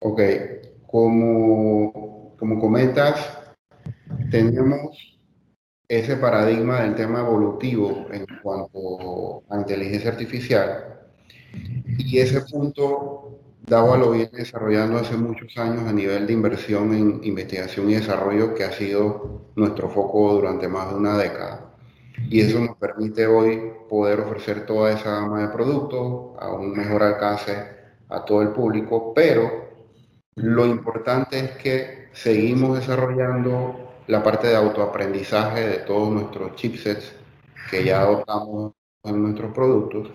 Ok, 0.00 0.20
como, 0.86 2.34
como 2.38 2.58
comentas, 2.58 3.52
tenemos 4.30 5.19
ese 5.90 6.16
paradigma 6.16 6.82
del 6.82 6.94
tema 6.94 7.18
evolutivo 7.18 8.06
en 8.12 8.24
cuanto 8.44 9.42
a 9.50 9.56
inteligencia 9.56 10.12
artificial. 10.12 11.00
Y 11.98 12.18
ese 12.18 12.42
punto 12.42 13.40
DAWA 13.66 13.98
lo 13.98 14.12
viene 14.12 14.30
desarrollando 14.32 14.98
hace 14.98 15.16
muchos 15.16 15.56
años 15.58 15.82
a 15.88 15.92
nivel 15.92 16.28
de 16.28 16.32
inversión 16.32 16.94
en 16.94 17.20
investigación 17.24 17.90
y 17.90 17.94
desarrollo 17.94 18.54
que 18.54 18.62
ha 18.62 18.70
sido 18.70 19.50
nuestro 19.56 19.90
foco 19.90 20.34
durante 20.34 20.68
más 20.68 20.90
de 20.90 20.94
una 20.94 21.18
década. 21.18 21.72
Y 22.28 22.40
eso 22.40 22.60
nos 22.60 22.76
permite 22.76 23.26
hoy 23.26 23.72
poder 23.88 24.20
ofrecer 24.20 24.66
toda 24.66 24.92
esa 24.92 25.10
gama 25.10 25.40
de 25.40 25.48
productos 25.48 26.40
a 26.40 26.52
un 26.52 26.70
mejor 26.70 27.02
alcance 27.02 27.66
a 28.08 28.24
todo 28.24 28.42
el 28.42 28.50
público, 28.50 29.12
pero 29.12 29.68
lo 30.36 30.66
importante 30.66 31.40
es 31.40 31.50
que 31.56 32.08
seguimos 32.12 32.78
desarrollando 32.78 33.89
la 34.10 34.24
parte 34.24 34.48
de 34.48 34.56
autoaprendizaje 34.56 35.60
de 35.68 35.78
todos 35.78 36.10
nuestros 36.10 36.56
chipsets 36.56 37.12
que 37.70 37.84
ya 37.84 38.02
adoptamos 38.02 38.72
en 39.04 39.22
nuestros 39.22 39.54
productos. 39.54 40.10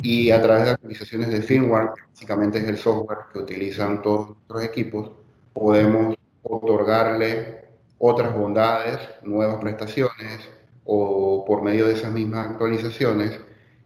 Y 0.00 0.30
a 0.30 0.40
través 0.40 0.64
de 0.64 0.70
actualizaciones 0.70 1.28
de 1.28 1.42
firmware, 1.42 1.90
básicamente 2.08 2.58
es 2.58 2.64
el 2.64 2.78
software 2.78 3.18
que 3.30 3.40
utilizan 3.40 4.00
todos 4.00 4.28
nuestros 4.28 4.64
equipos, 4.64 5.10
podemos 5.52 6.14
otorgarle 6.42 7.66
otras 7.98 8.34
bondades, 8.34 8.98
nuevas 9.22 9.56
prestaciones 9.60 10.48
o 10.84 11.44
por 11.44 11.62
medio 11.62 11.86
de 11.86 11.94
esas 11.94 12.12
mismas 12.12 12.46
actualizaciones, 12.46 13.38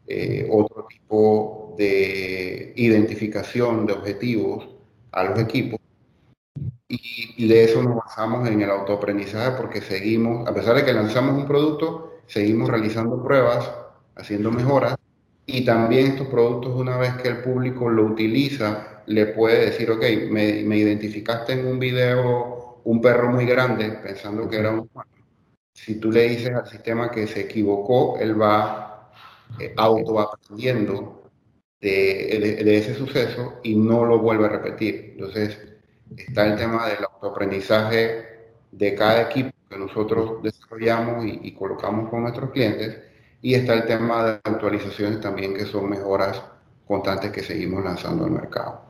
eh, 0.06 0.46
otro 0.52 0.86
tipo 0.88 1.74
de 1.76 2.74
identificación 2.76 3.86
de 3.86 3.94
objetivos 3.94 4.68
a 5.10 5.24
los 5.24 5.38
equipos 5.40 5.81
y, 6.92 7.48
de 7.48 7.64
eso 7.64 7.82
nos 7.82 7.96
basamos 7.96 8.46
en 8.48 8.60
el 8.60 8.70
autoaprendizaje 8.70 9.56
porque 9.56 9.80
seguimos, 9.80 10.46
a 10.46 10.52
pesar 10.52 10.76
de 10.76 10.84
que 10.84 10.92
lanzamos 10.92 11.34
un 11.36 11.46
producto, 11.46 12.20
seguimos 12.26 12.68
realizando 12.68 13.22
pruebas, 13.22 13.70
haciendo 14.14 14.50
mejoras 14.50 14.96
y 15.46 15.64
también 15.64 16.08
estos 16.08 16.28
productos 16.28 16.74
una 16.74 16.98
vez 16.98 17.14
que 17.14 17.28
el 17.28 17.38
público 17.38 17.88
lo 17.88 18.04
utiliza, 18.04 19.02
le 19.06 19.26
puede 19.26 19.66
decir, 19.66 19.90
ok, 19.90 20.02
me, 20.30 20.62
me 20.64 20.76
identificaste 20.76 21.54
en 21.54 21.66
un 21.66 21.78
video 21.78 22.80
un 22.84 23.00
perro 23.00 23.30
muy 23.30 23.46
grande 23.46 23.90
pensando 24.02 24.48
que 24.48 24.58
era 24.58 24.70
un 24.70 24.80
humano. 24.80 25.10
Si 25.72 25.94
tú 25.94 26.12
le 26.12 26.28
dices 26.28 26.50
al 26.54 26.66
sistema 26.68 27.10
que 27.10 27.26
se 27.26 27.40
equivocó, 27.40 28.18
él 28.18 28.40
va 28.40 29.10
eh, 29.58 29.72
autoaprendiendo 29.76 31.22
de, 31.80 32.62
de 32.64 32.76
ese 32.76 32.94
suceso 32.94 33.60
y 33.62 33.74
no 33.76 34.04
lo 34.04 34.18
vuelve 34.18 34.46
a 34.46 34.50
repetir. 34.50 35.12
Entonces, 35.14 35.71
está 36.16 36.46
el 36.46 36.56
tema 36.56 36.88
del 36.88 37.04
autoaprendizaje 37.04 38.32
de 38.70 38.94
cada 38.94 39.22
equipo 39.22 39.50
que 39.68 39.78
nosotros 39.78 40.42
desarrollamos 40.42 41.24
y, 41.26 41.52
colocamos 41.52 42.10
con 42.10 42.22
nuestros 42.22 42.50
clientes, 42.50 43.00
y 43.40 43.54
está 43.54 43.74
el 43.74 43.86
tema 43.86 44.24
de 44.24 44.30
actualizaciones 44.44 45.20
también, 45.20 45.54
que 45.54 45.64
son 45.64 45.88
mejoras 45.88 46.42
constantes 46.86 47.30
que 47.32 47.42
seguimos 47.42 47.82
lanzando 47.82 48.24
al 48.24 48.30
mercado. 48.30 48.82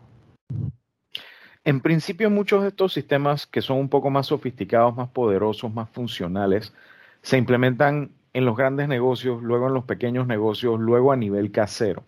En 1.65 1.81
principio, 1.81 2.29
muchos 2.29 2.63
de 2.63 2.69
estos 2.69 2.93
sistemas 2.93 3.47
que 3.47 3.63
son 3.63 3.79
un 3.79 3.89
poco 3.89 4.11
más 4.11 4.27
sofisticados, 4.27 4.97
más 4.97 5.09
poderosos, 5.09 5.73
más 5.73 5.89
funcionales, 5.91 6.73
se 7.23 7.39
implementan 7.39 8.11
en 8.33 8.45
los 8.45 8.57
grandes 8.57 8.89
negocios, 8.89 9.43
luego 9.43 9.69
en 9.69 9.75
los 9.75 9.85
pequeños 9.85 10.27
negocios, 10.27 10.81
luego 10.81 11.13
a 11.13 11.17
nivel 11.17 11.53
casero. 11.53 12.03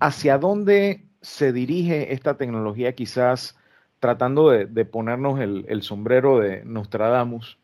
¿Hacia 0.00 0.38
dónde 0.38 1.04
se 1.20 1.52
dirige 1.52 2.12
esta 2.12 2.36
tecnología 2.36 2.94
quizás 2.94 3.56
tratando 4.00 4.50
de, 4.50 4.84
ponernos 4.86 5.38
el, 5.40 5.82
sombrero 5.82 6.40
de 6.40 6.64
Nostradamus 6.64 7.58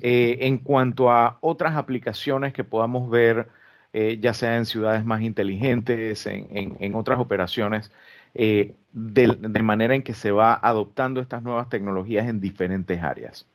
eh, 0.00 0.38
en 0.40 0.58
cuanto 0.58 1.10
a 1.10 1.38
otras 1.40 1.76
aplicaciones 1.76 2.52
que 2.52 2.64
podamos 2.64 3.08
ver, 3.10 3.48
eh, 3.92 4.18
ya 4.20 4.34
sea 4.34 4.56
en 4.56 4.66
ciudades 4.66 5.04
más 5.04 5.20
inteligentes, 5.20 6.26
en, 6.26 6.94
otras 6.94 7.20
operaciones, 7.20 7.92
eh, 8.34 8.74
de, 8.92 9.36
de, 9.38 9.62
manera 9.62 9.94
en 9.94 10.02
que 10.02 10.14
se 10.14 10.32
va 10.32 10.54
adoptando 10.54 11.20
estas 11.20 11.42
nuevas 11.42 11.68
tecnologías 11.68 12.28
en 12.28 12.40
diferentes 12.40 13.00
áreas. 13.02 13.46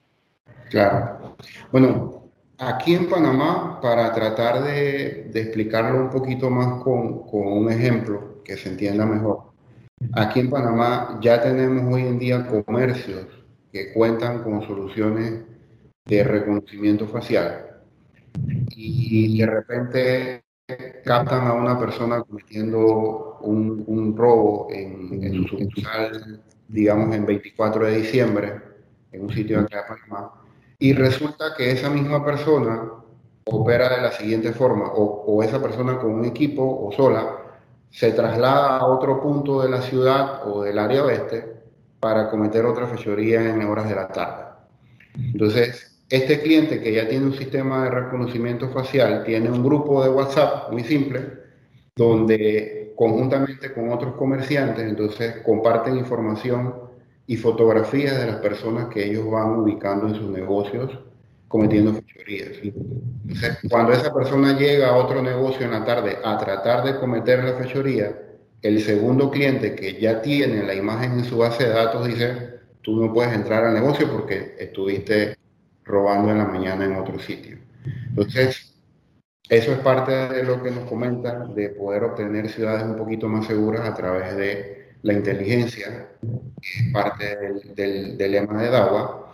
Claro. 0.70 1.36
Bueno, 1.72 2.30
aquí 2.60 2.94
en 2.94 3.10
Panamá, 3.10 3.80
para 3.82 4.14
tratar 4.14 4.64
de, 4.64 5.32
explicarlo 5.34 6.00
un 6.00 6.10
poquito 6.10 6.50
más 6.50 6.84
con, 6.84 7.24
con 7.24 7.48
un 7.48 7.72
ejemplo 7.72 8.44
que 8.46 8.56
se 8.56 8.70
entienda 8.70 9.06
mejor, 9.06 9.49
Aquí 10.14 10.40
en 10.40 10.50
Panamá 10.50 11.20
ya 11.22 11.42
tenemos 11.42 11.94
hoy 11.94 12.04
en 12.04 12.20
día 12.20 12.48
comercios 12.48 13.28
que 13.72 13.94
cuentan 13.94 14.44
con 14.44 14.62
soluciones 14.64 15.44
de 16.06 16.24
reconocimiento 16.24 17.08
facial. 17.08 17.66
Y 18.76 19.40
de 19.40 19.46
repente 19.46 20.44
captan 21.04 21.48
a 21.48 21.54
una 21.54 21.80
persona 21.80 22.22
cometiendo 22.22 23.40
un, 23.42 24.16
robo 24.16 24.68
en, 24.72 25.24
en, 25.24 25.34
su 25.34 25.48
sucursal, 25.48 26.42
digamos 26.68 27.16
en 27.16 27.26
24 27.26 27.86
de 27.86 27.98
diciembre, 27.98 28.62
en 29.12 29.24
un 29.24 29.30
sitio 29.32 29.60
en 29.60 29.68
Panamá, 29.68 30.32
y 30.78 30.94
resulta 30.94 31.56
que 31.58 31.72
esa 31.72 31.90
misma 31.90 32.24
persona 32.24 32.92
opera 33.46 33.96
de 33.96 34.02
la 34.02 34.12
siguiente 34.12 34.54
forma, 34.54 34.88
o, 34.94 35.24
o 35.26 35.44
esa 35.44 35.62
persona 35.62 35.98
con 35.98 36.12
un 36.12 36.26
equipo 36.26 36.64
o 36.64 36.92
sola, 36.92 37.39
se 37.90 38.12
traslada 38.12 38.78
a 38.78 38.86
otro 38.86 39.22
punto 39.22 39.62
de 39.62 39.70
la 39.70 39.82
ciudad 39.82 40.48
o 40.48 40.64
del 40.64 40.78
área 40.78 41.04
oeste 41.04 41.46
para 42.00 42.30
cometer 42.30 42.66
otra 42.66 42.88
fechoría 42.88 43.50
en 43.50 43.62
horas 43.64 43.90
de 43.90 43.96
la 43.96 44.08
tarde. 44.08 44.46
Entonces, 45.16 45.90
este 46.10 46.42
cliente 46.42 46.82
que 46.82 46.94
ya 46.94 47.08
tiene 47.08 47.26
un 47.26 47.34
sistema 47.34 47.84
de 47.84 47.92
reconocimiento 47.92 48.70
facial 48.70 49.24
tiene 49.24 49.50
un 49.52 49.64
grupo 49.64 50.04
de 50.04 50.10
WhatsApp 50.10 50.72
muy 50.72 50.84
simple 50.84 51.40
donde 51.96 52.94
conjuntamente 52.96 53.72
con 53.74 53.92
otros 53.92 54.16
comerciantes 54.16 54.86
entonces 54.86 55.38
comparten 55.46 55.98
información 55.98 56.74
y 57.28 57.38
fotografías 57.38 58.20
de 58.20 58.26
las 58.26 58.38
personas 58.38 58.88
que 58.88 59.06
ellos 59.06 59.30
van 59.30 59.52
ubicando 59.60 60.08
en 60.08 60.16
sus 60.16 60.30
negocios 60.30 60.98
cometiendo 61.50 61.94
fechorías. 61.94 62.52
Entonces, 62.64 63.58
cuando 63.70 63.92
esa 63.92 64.14
persona 64.14 64.58
llega 64.58 64.90
a 64.90 64.96
otro 64.96 65.22
negocio 65.22 65.66
en 65.66 65.72
la 65.72 65.84
tarde 65.84 66.18
a 66.24 66.38
tratar 66.38 66.86
de 66.86 66.98
cometer 66.98 67.44
la 67.44 67.56
fechoría, 67.56 68.18
el 68.62 68.82
segundo 68.82 69.30
cliente 69.30 69.76
que 69.76 70.00
ya 70.00 70.22
tiene 70.22 70.64
la 70.64 70.76
imagen 70.76 71.14
en 71.14 71.26
su 71.26 71.38
base 71.38 71.66
de 71.66 71.72
datos 71.72 72.08
dice, 72.08 72.60
tú 72.82 72.96
no 73.02 73.12
puedes 73.14 73.34
entrar 73.34 73.66
al 73.66 73.74
negocio 73.74 74.10
porque 74.10 74.56
estuviste 74.60 75.36
robando 75.84 76.32
en 76.32 76.38
la 76.38 76.46
mañana 76.46 76.86
en 76.86 76.96
otro 76.96 77.20
sitio. 77.20 77.58
Entonces, 78.10 78.76
eso 79.50 79.72
es 79.72 79.80
parte 79.80 80.12
de 80.12 80.44
lo 80.44 80.62
que 80.62 80.70
nos 80.70 80.88
comenta 80.88 81.46
de 81.48 81.70
poder 81.70 82.04
obtener 82.04 82.50
ciudades 82.50 82.84
un 82.84 82.96
poquito 82.96 83.28
más 83.28 83.48
seguras 83.48 83.90
a 83.90 83.96
través 83.96 84.36
de 84.36 84.90
la 85.02 85.14
inteligencia, 85.14 86.10
que 86.62 86.80
es 86.86 86.94
parte 86.94 87.36
del, 87.38 87.74
del, 87.74 88.18
del 88.18 88.32
lema 88.32 88.62
de 88.62 88.70
DAWA, 88.70 89.29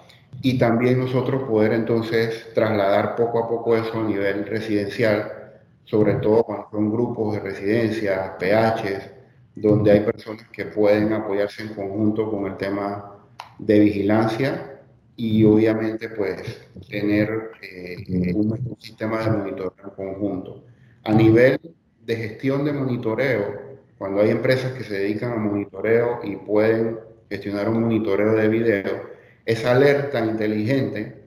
y 0.46 0.60
también 0.60 1.00
nosotros 1.00 1.42
poder 1.46 1.74
entonces 1.74 2.54
trasladar 2.54 3.16
poco 3.16 3.40
a 3.40 3.50
poco 3.50 3.76
eso 3.76 4.00
a 4.00 4.04
nivel 4.04 4.46
residencial, 4.46 5.56
sobre 5.86 6.18
todo 6.18 6.44
cuando 6.44 6.68
son 6.70 6.92
grupos 6.92 7.34
de 7.34 7.40
residencias, 7.40 8.34
PHs, 8.38 9.10
donde 9.56 9.92
hay 9.92 10.02
personas 10.02 10.48
que 10.50 10.66
pueden 10.66 11.14
apoyarse 11.14 11.64
en 11.64 11.70
conjunto 11.70 12.30
con 12.30 12.46
el 12.46 12.58
tema 12.58 13.16
de 13.58 13.80
vigilancia 13.80 14.82
y 15.16 15.44
obviamente 15.46 16.10
pues 16.10 16.44
tener 16.92 17.50
eh, 17.64 18.32
un, 18.36 18.78
sistema 18.78 19.24
de 19.24 19.32
monitoreo 19.32 19.74
en 19.84 19.90
conjunto. 19.96 20.64
A 21.06 21.12
nivel 21.12 21.60
de 22.06 22.16
gestión 22.18 22.64
de 22.66 22.72
monitoreo, 22.72 23.80
cuando 23.98 24.22
hay 24.22 24.30
empresas 24.30 24.74
que 24.74 24.84
se 24.84 24.94
dedican 24.94 25.32
a 25.32 25.38
monitoreo 25.38 26.20
y 26.24 26.36
pueden 26.36 27.00
gestionar 27.32 27.68
un 27.68 27.82
monitoreo 27.82 28.34
de 28.34 28.48
video, 28.48 29.15
esa 29.46 29.72
alerta 29.72 30.26
inteligente 30.26 31.26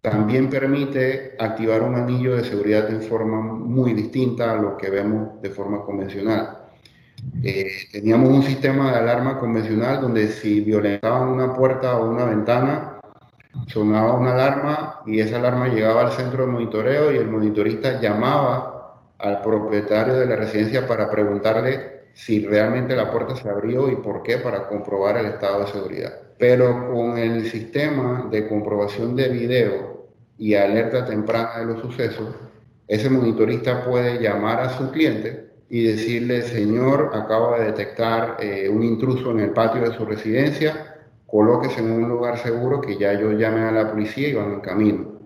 también 0.00 0.48
permite 0.48 1.34
activar 1.38 1.82
un 1.82 1.96
anillo 1.96 2.36
de 2.36 2.44
seguridad 2.44 2.88
en 2.90 3.02
forma 3.02 3.40
muy 3.40 3.92
distinta 3.92 4.52
a 4.52 4.56
lo 4.56 4.76
que 4.76 4.88
vemos 4.88 5.42
de 5.42 5.50
forma 5.50 5.84
convencional. 5.84 6.58
Eh, 7.42 7.66
teníamos 7.90 8.28
un 8.28 8.42
sistema 8.44 8.92
de 8.92 8.98
alarma 8.98 9.40
convencional 9.40 10.00
donde 10.00 10.28
si 10.28 10.60
violentaban 10.60 11.28
una 11.28 11.52
puerta 11.52 11.96
o 11.98 12.08
una 12.08 12.24
ventana, 12.24 13.00
sonaba 13.66 14.14
una 14.14 14.32
alarma 14.34 15.00
y 15.06 15.18
esa 15.18 15.38
alarma 15.38 15.68
llegaba 15.68 16.02
al 16.02 16.12
centro 16.12 16.46
de 16.46 16.52
monitoreo 16.52 17.10
y 17.10 17.16
el 17.16 17.28
monitorista 17.28 18.00
llamaba 18.00 19.00
al 19.18 19.42
propietario 19.42 20.14
de 20.14 20.26
la 20.26 20.36
residencia 20.36 20.86
para 20.86 21.10
preguntarle 21.10 22.10
si 22.14 22.46
realmente 22.46 22.94
la 22.94 23.10
puerta 23.10 23.34
se 23.34 23.48
abrió 23.48 23.90
y 23.90 23.96
por 23.96 24.22
qué 24.22 24.38
para 24.38 24.68
comprobar 24.68 25.16
el 25.16 25.26
estado 25.26 25.60
de 25.60 25.66
seguridad. 25.66 26.25
Pero 26.38 26.92
con 26.92 27.16
el 27.18 27.46
sistema 27.46 28.28
de 28.30 28.48
comprobación 28.48 29.16
de 29.16 29.28
video 29.28 30.06
y 30.38 30.54
alerta 30.54 31.04
temprana 31.04 31.58
de 31.60 31.66
los 31.66 31.80
sucesos, 31.80 32.34
ese 32.88 33.10
monitorista 33.10 33.84
puede 33.84 34.20
llamar 34.20 34.60
a 34.60 34.76
su 34.76 34.90
cliente 34.90 35.46
y 35.68 35.84
decirle, 35.84 36.42
señor, 36.42 37.10
acabo 37.14 37.56
de 37.56 37.64
detectar 37.64 38.36
eh, 38.40 38.68
un 38.68 38.82
intruso 38.82 39.32
en 39.32 39.40
el 39.40 39.50
patio 39.50 39.82
de 39.82 39.96
su 39.96 40.04
residencia, 40.04 40.94
colóquese 41.26 41.80
en 41.80 41.90
un 41.90 42.08
lugar 42.08 42.38
seguro 42.38 42.80
que 42.80 42.96
ya 42.96 43.12
yo 43.14 43.32
llame 43.32 43.62
a 43.62 43.72
la 43.72 43.90
policía 43.90 44.28
y 44.28 44.34
van 44.34 44.52
en 44.52 44.60
camino. 44.60 45.16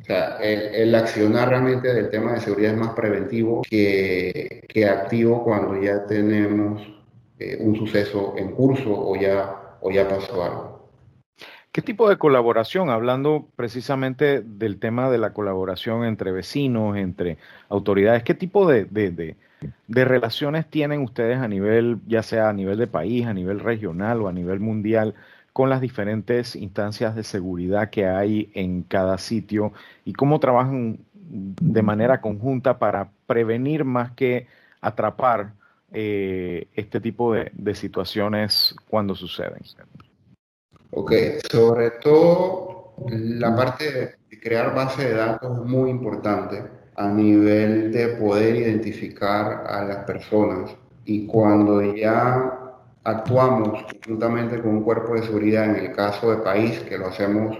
O 0.00 0.06
sea, 0.06 0.36
el, 0.38 0.94
accionar 0.94 1.48
realmente 1.48 1.94
del 1.94 2.10
tema 2.10 2.34
de 2.34 2.40
seguridad 2.40 2.72
es 2.72 2.78
más 2.78 2.90
preventivo 2.90 3.62
que, 3.62 4.62
que 4.68 4.86
activo 4.86 5.42
cuando 5.42 5.80
ya 5.80 6.04
tenemos 6.04 6.82
eh, 7.38 7.56
un 7.60 7.74
suceso 7.74 8.34
en 8.36 8.52
curso 8.52 8.90
o 8.90 9.16
ya, 9.16 9.63
o 9.84 9.90
ya 9.90 10.08
pasó 10.08 10.42
algo. 10.42 10.88
¿Qué 11.70 11.82
tipo 11.82 12.08
de 12.08 12.16
colaboración, 12.16 12.88
hablando 12.88 13.48
precisamente 13.54 14.40
del 14.40 14.78
tema 14.78 15.10
de 15.10 15.18
la 15.18 15.34
colaboración 15.34 16.04
entre 16.04 16.32
vecinos, 16.32 16.96
entre 16.96 17.36
autoridades, 17.68 18.22
qué 18.22 18.32
tipo 18.32 18.66
de, 18.66 18.86
de, 18.86 19.36
de 19.88 20.04
relaciones 20.04 20.66
tienen 20.70 21.02
ustedes 21.02 21.38
a 21.38 21.48
nivel, 21.48 21.98
ya 22.06 22.22
sea 22.22 22.48
a 22.48 22.52
nivel 22.54 22.78
de 22.78 22.86
país, 22.86 23.26
a 23.26 23.34
nivel 23.34 23.60
regional 23.60 24.22
o 24.22 24.28
a 24.28 24.32
nivel 24.32 24.58
mundial, 24.60 25.14
con 25.52 25.68
las 25.68 25.82
diferentes 25.82 26.56
instancias 26.56 27.14
de 27.14 27.24
seguridad 27.24 27.90
que 27.90 28.06
hay 28.06 28.50
en 28.54 28.84
cada 28.84 29.18
sitio 29.18 29.72
y 30.04 30.14
cómo 30.14 30.40
trabajan 30.40 30.98
de 31.12 31.82
manera 31.82 32.22
conjunta 32.22 32.78
para 32.78 33.10
prevenir 33.26 33.84
más 33.84 34.12
que 34.12 34.46
atrapar 34.80 35.52
eh, 35.94 36.66
este 36.74 37.00
tipo 37.00 37.32
de, 37.32 37.74
situaciones 37.74 38.74
cuando 38.88 39.14
suceden. 39.14 39.62
Ok, 40.90 41.12
sobre 41.50 41.90
todo 41.92 42.94
la 43.08 43.54
parte 43.54 44.16
de 44.28 44.40
crear 44.40 44.74
base 44.74 45.04
de 45.04 45.14
datos 45.14 45.58
es 45.58 45.64
muy 45.64 45.90
importante 45.90 46.62
a 46.96 47.08
nivel 47.08 47.92
de 47.92 48.08
poder 48.08 48.56
identificar 48.56 49.64
a 49.66 49.84
las 49.84 49.98
personas 49.98 50.76
y 51.04 51.26
cuando 51.26 51.80
ya 51.94 52.74
actuamos 53.04 53.84
juntamente 54.04 54.60
con 54.60 54.76
un 54.76 54.82
cuerpo 54.82 55.14
de 55.14 55.22
seguridad 55.22 55.64
en 55.64 55.76
el 55.76 55.92
caso 55.92 56.30
de 56.30 56.38
país, 56.38 56.80
que 56.80 56.98
lo 56.98 57.08
hacemos 57.08 57.56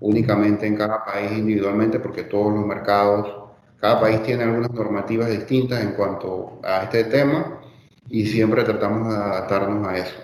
únicamente 0.00 0.66
en 0.66 0.76
cada 0.76 1.04
país 1.04 1.32
individualmente, 1.32 1.98
porque 1.98 2.24
todos 2.24 2.52
los 2.52 2.66
mercados, 2.66 3.42
cada 3.80 4.00
país 4.00 4.22
tiene 4.22 4.44
algunas 4.44 4.70
normativas 4.72 5.30
distintas 5.30 5.82
en 5.82 5.92
cuanto 5.92 6.60
a 6.62 6.84
este 6.84 7.04
tema 7.04 7.61
y 8.08 8.26
siempre 8.26 8.64
tratamos 8.64 9.08
de 9.08 9.16
adaptarnos 9.16 9.88
a 9.88 9.96
eso. 9.98 10.14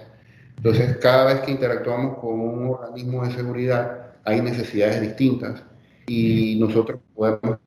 Entonces, 0.57 0.97
cada 0.97 1.33
vez 1.33 1.41
que 1.43 1.53
interactuamos 1.53 2.19
con 2.19 2.41
un 2.41 2.71
organismo 2.71 3.25
de 3.25 3.33
seguridad, 3.33 4.13
hay 4.25 4.43
necesidades 4.43 5.01
distintas 5.01 5.63
y 6.07 6.59
nosotros 6.59 7.01
podemos 7.15 7.59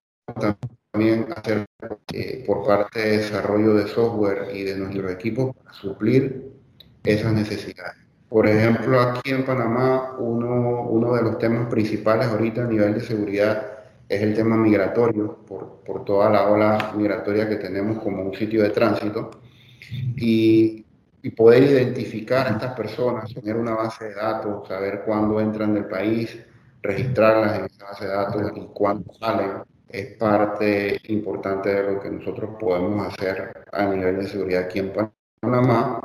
también 0.91 1.27
hacer 1.36 1.65
eh, 2.13 2.44
por 2.46 2.65
parte 2.65 3.00
de 3.00 3.18
desarrollo 3.18 3.75
de 3.75 3.88
software 3.88 4.50
y 4.53 4.63
de 4.63 4.77
nuestros 4.77 5.12
equipos 5.12 5.56
para 5.56 5.74
suplir 5.74 6.51
esas 7.03 7.34
necesidades. 7.34 7.96
Por 8.30 8.48
ejemplo, 8.48 9.00
aquí 9.00 9.32
en 9.32 9.46
Panamá, 9.46 10.15
uno, 10.18 10.84
uno 10.84 11.15
de 11.15 11.22
los 11.22 11.38
temas 11.38 11.68
principales 11.68 12.27
ahorita 12.27 12.63
a 12.63 12.68
nivel 12.68 12.94
de 12.94 13.01
seguridad 13.01 13.72
es 14.08 14.22
el 14.22 14.34
tema 14.34 14.58
migratorio, 14.58 15.38
por, 15.48 15.82
por 15.86 16.06
toda 16.06 16.30
la 16.30 16.50
ola 16.50 16.94
migratoria 16.96 17.48
que 17.48 17.56
tenemos 17.56 18.01
como 18.03 18.24
un 18.24 18.34
sitio 18.34 18.63
de 18.63 18.70
tránsito. 18.70 19.32
Y, 19.90 20.86
y, 21.24 21.30
poder 21.32 21.64
identificar 21.64 22.48
a 22.48 22.52
estas 22.52 22.74
personas, 22.74 23.34
tener 23.34 23.56
una 23.56 23.76
base 23.76 24.06
de 24.06 24.16
datos, 24.16 24.68
saber 24.68 25.04
cuándo 25.06 25.40
entran 25.40 25.74
del 25.74 25.86
país, 25.86 26.38
registrarlas 26.82 27.60
en 27.60 27.65
esa 27.65 27.86
base 27.86 28.06
de 28.06 28.12
datos 28.12 28.52
y 28.56 28.67
cuándo 28.74 29.13
salen, 29.13 29.63
es 29.91 30.17
parte 30.17 31.00
importante 31.10 31.70
de 31.70 31.94
lo 31.94 32.00
que 32.00 32.10
nosotros 32.10 32.52
podemos 32.60 33.08
hacer 33.08 33.65
a 33.72 33.86
nivel 33.86 34.17
de 34.17 34.28
seguridad 34.28 34.63
aquí 34.63 34.80
en 34.80 34.94
Panamá 35.41 36.02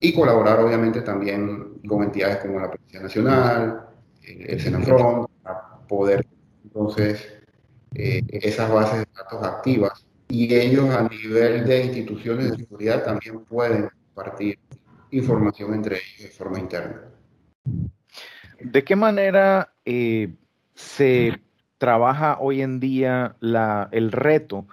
y 0.00 0.12
colaborar 0.12 0.60
obviamente 0.60 1.02
también 1.02 1.80
con 1.86 2.02
entidades 2.02 2.38
como 2.38 2.58
la 2.58 2.70
Policía 2.70 3.00
Nacional, 3.00 3.86
el 4.22 4.60
Senafrón, 4.60 5.26
para 5.42 5.78
poder 5.88 6.26
entonces 6.64 7.26
eh, 7.94 8.22
esas 8.28 8.70
bases 8.70 9.00
de 9.00 9.06
datos 9.16 9.42
activas 9.42 10.04
y 10.28 10.54
ellos 10.54 10.90
a 10.90 11.08
nivel 11.08 11.64
de 11.64 11.84
instituciones 11.84 12.50
de 12.50 12.56
seguridad 12.58 13.04
también 13.04 13.40
pueden 13.44 13.88
compartir 14.14 14.58
información 15.10 15.74
entre 15.74 15.96
ellos 15.96 16.22
de 16.22 16.28
forma 16.28 16.58
interna. 16.58 17.02
¿De 18.60 18.84
qué 18.84 18.96
manera 18.96 19.72
eh, 19.84 20.34
se 20.74 21.40
trabaja 21.78 22.38
hoy 22.40 22.60
en 22.60 22.80
día 22.80 23.36
la, 23.40 23.88
el 23.92 24.12
reto 24.12 24.66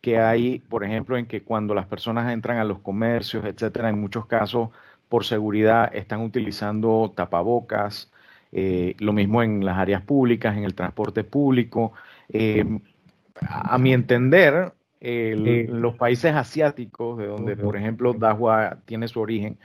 que 0.00 0.18
hay, 0.18 0.60
por 0.60 0.84
ejemplo, 0.84 1.16
en 1.16 1.26
que 1.26 1.42
cuando 1.42 1.74
las 1.74 1.86
personas 1.86 2.32
entran 2.32 2.58
a 2.58 2.64
los 2.64 2.78
comercios, 2.80 3.44
etcétera, 3.44 3.88
en 3.88 4.00
muchos 4.00 4.26
casos 4.26 4.70
por 5.08 5.24
seguridad 5.24 5.94
están 5.94 6.20
utilizando 6.20 7.12
tapabocas, 7.14 8.10
eh, 8.52 8.94
lo 8.98 9.12
mismo 9.12 9.42
en 9.42 9.64
las 9.64 9.78
áreas 9.78 10.02
públicas, 10.02 10.56
en 10.56 10.64
el 10.64 10.74
transporte 10.74 11.24
público. 11.24 11.92
Eh, 12.28 12.64
a 13.40 13.78
mi 13.78 13.92
entender, 13.92 14.72
los 15.00 15.96
países 15.96 16.34
asiáticos, 16.34 17.18
de 17.18 17.26
donde, 17.26 17.56
por 17.56 17.76
ejemplo, 17.76 18.12
Dahua 18.12 18.78
tiene 18.84 19.08
su 19.08 19.20
origen, 19.20 19.58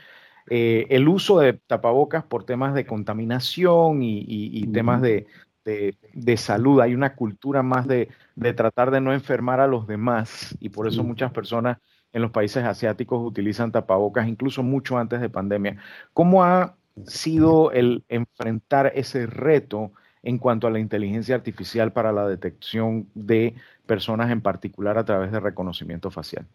eh, 0.49 0.85
el 0.89 1.07
uso 1.07 1.39
de 1.39 1.53
tapabocas 1.53 2.23
por 2.23 2.45
temas 2.45 2.73
de 2.75 2.85
contaminación 2.85 4.01
y 4.01 4.67
temas 4.67 5.01
de, 5.01 5.27
de, 5.65 6.37
salud, 6.37 6.79
hay 6.79 6.93
una 6.93 7.15
cultura 7.15 7.63
más 7.63 7.87
de, 7.87 8.09
tratar 8.55 8.91
de 8.91 9.01
no 9.01 9.13
enfermar 9.13 9.59
a 9.59 9.67
los 9.67 9.87
demás 9.87 10.55
y 10.59 10.69
por 10.69 10.87
eso 10.87 11.03
muchas 11.03 11.31
personas 11.31 11.79
en 12.13 12.21
los 12.21 12.31
países 12.31 12.63
asiáticos 12.63 13.25
utilizan 13.25 13.71
tapabocas 13.71 14.27
incluso 14.27 14.63
mucho 14.63 14.97
antes 14.97 15.19
de 15.19 15.29
pandemia. 15.29 15.77
¿Cómo 16.13 16.43
ha 16.43 16.75
sido 17.07 17.71
el 17.71 18.05
enfrentar 18.07 18.91
ese 18.95 19.25
reto 19.25 19.91
en 20.23 20.37
cuanto 20.37 20.67
a 20.67 20.71
la 20.71 20.79
inteligencia 20.79 21.35
artificial 21.35 21.91
para 21.91 22.11
la 22.11 22.27
detección 22.27 23.09
de 23.13 23.55
personas 23.85 24.31
en 24.31 24.41
particular 24.41 24.97
a 24.97 25.05
través 25.05 25.31
de 25.31 25.39
reconocimiento 25.39 26.11
facial? 26.11 26.45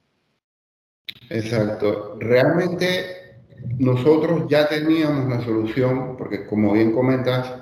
Exacto. 1.28 2.16
Realmente 2.18 3.20
nosotros 3.78 4.44
ya 4.48 4.68
teníamos 4.68 5.28
la 5.28 5.40
solución, 5.42 6.16
porque 6.16 6.46
como 6.46 6.72
bien 6.72 6.92
comentas, 6.92 7.54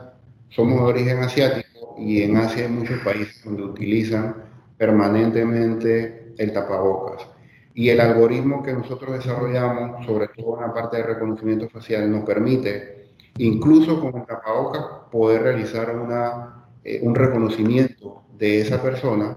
somos 0.51 0.81
de 0.81 0.87
origen 0.87 1.19
asiático 1.19 1.97
y 1.99 2.23
en 2.23 2.37
Asia 2.37 2.65
hay 2.65 2.71
muchos 2.71 3.01
países 3.01 3.43
donde 3.45 3.65
utilizan 3.65 4.37
permanentemente 4.77 6.35
el 6.39 6.53
tapabocas. 6.53 7.27
Y 7.75 7.91
el 7.91 8.01
algoritmo 8.01 8.63
que 8.63 8.73
nosotros 8.73 9.13
desarrollamos, 9.13 10.05
sobre 10.07 10.29
todo 10.29 10.57
en 10.57 10.69
la 10.69 10.75
parte 10.75 10.97
de 10.97 11.03
reconocimiento 11.05 11.69
facial, 11.69 12.11
nos 12.11 12.25
permite, 12.25 13.11
incluso 13.37 14.01
con 14.01 14.21
el 14.21 14.27
tapabocas, 14.27 14.85
poder 15.11 15.43
realizar 15.43 15.95
una, 15.97 16.67
eh, 16.83 17.01
un 17.03 17.15
reconocimiento 17.15 18.25
de 18.37 18.61
esa 18.61 18.83
persona 18.83 19.37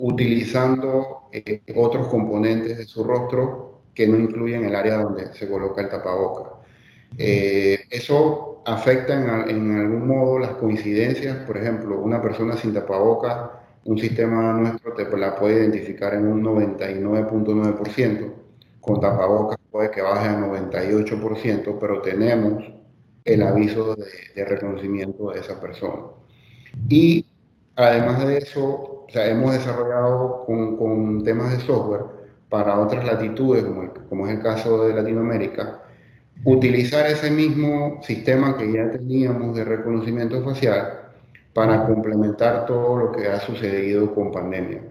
utilizando 0.00 1.28
eh, 1.32 1.62
otros 1.76 2.08
componentes 2.08 2.78
de 2.78 2.84
su 2.84 3.04
rostro 3.04 3.82
que 3.94 4.06
no 4.06 4.18
incluyen 4.18 4.64
el 4.64 4.74
área 4.74 4.98
donde 4.98 5.32
se 5.34 5.48
coloca 5.48 5.82
el 5.82 5.88
tapabocas. 5.88 6.52
Eh, 7.18 7.80
eso 7.90 8.62
afecta 8.64 9.14
en, 9.14 9.78
algún 9.78 10.06
modo 10.06 10.38
las 10.38 10.52
coincidencias. 10.52 11.36
Por 11.46 11.56
ejemplo, 11.56 12.00
una 12.00 12.22
persona 12.22 12.56
sin 12.56 12.72
tapabocas, 12.72 13.50
un 13.84 13.98
sistema 13.98 14.52
nuestro 14.52 14.92
te 14.94 15.04
la 15.16 15.36
puede 15.36 15.60
identificar 15.60 16.14
en 16.14 16.26
un 16.26 16.42
99.9%. 16.42 18.32
Con 18.80 19.00
tapabocas 19.00 19.58
puede 19.70 19.90
que 19.90 20.02
baje 20.02 20.28
a 20.28 20.38
98%, 20.40 21.78
pero 21.78 22.00
tenemos 22.00 22.64
el 23.24 23.42
aviso 23.42 23.96
de, 23.96 24.44
reconocimiento 24.44 25.30
de 25.30 25.40
esa 25.40 25.60
persona. 25.60 26.02
Y 26.88 27.26
además 27.82 28.26
de 28.26 28.38
eso, 28.38 29.06
hemos 29.14 29.52
desarrollado 29.52 30.44
con, 30.46 31.24
temas 31.24 31.52
de 31.52 31.64
software 31.64 32.04
para 32.48 32.78
otras 32.78 33.04
latitudes, 33.04 33.64
como, 33.64 33.92
como 34.08 34.26
es 34.26 34.34
el 34.34 34.42
caso 34.42 34.86
de 34.86 34.94
Latinoamérica, 34.94 35.82
utilizar 36.44 37.06
ese 37.06 37.30
mismo 37.30 38.00
sistema 38.02 38.56
que 38.56 38.72
ya 38.72 38.90
teníamos 38.90 39.56
de 39.56 39.64
reconocimiento 39.64 40.42
facial 40.42 41.00
para 41.52 41.86
complementar 41.86 42.66
todo 42.66 42.96
lo 42.96 43.12
que 43.12 43.28
ha 43.28 43.40
sucedido 43.40 44.14
con 44.14 44.32
pandemia. 44.32 44.82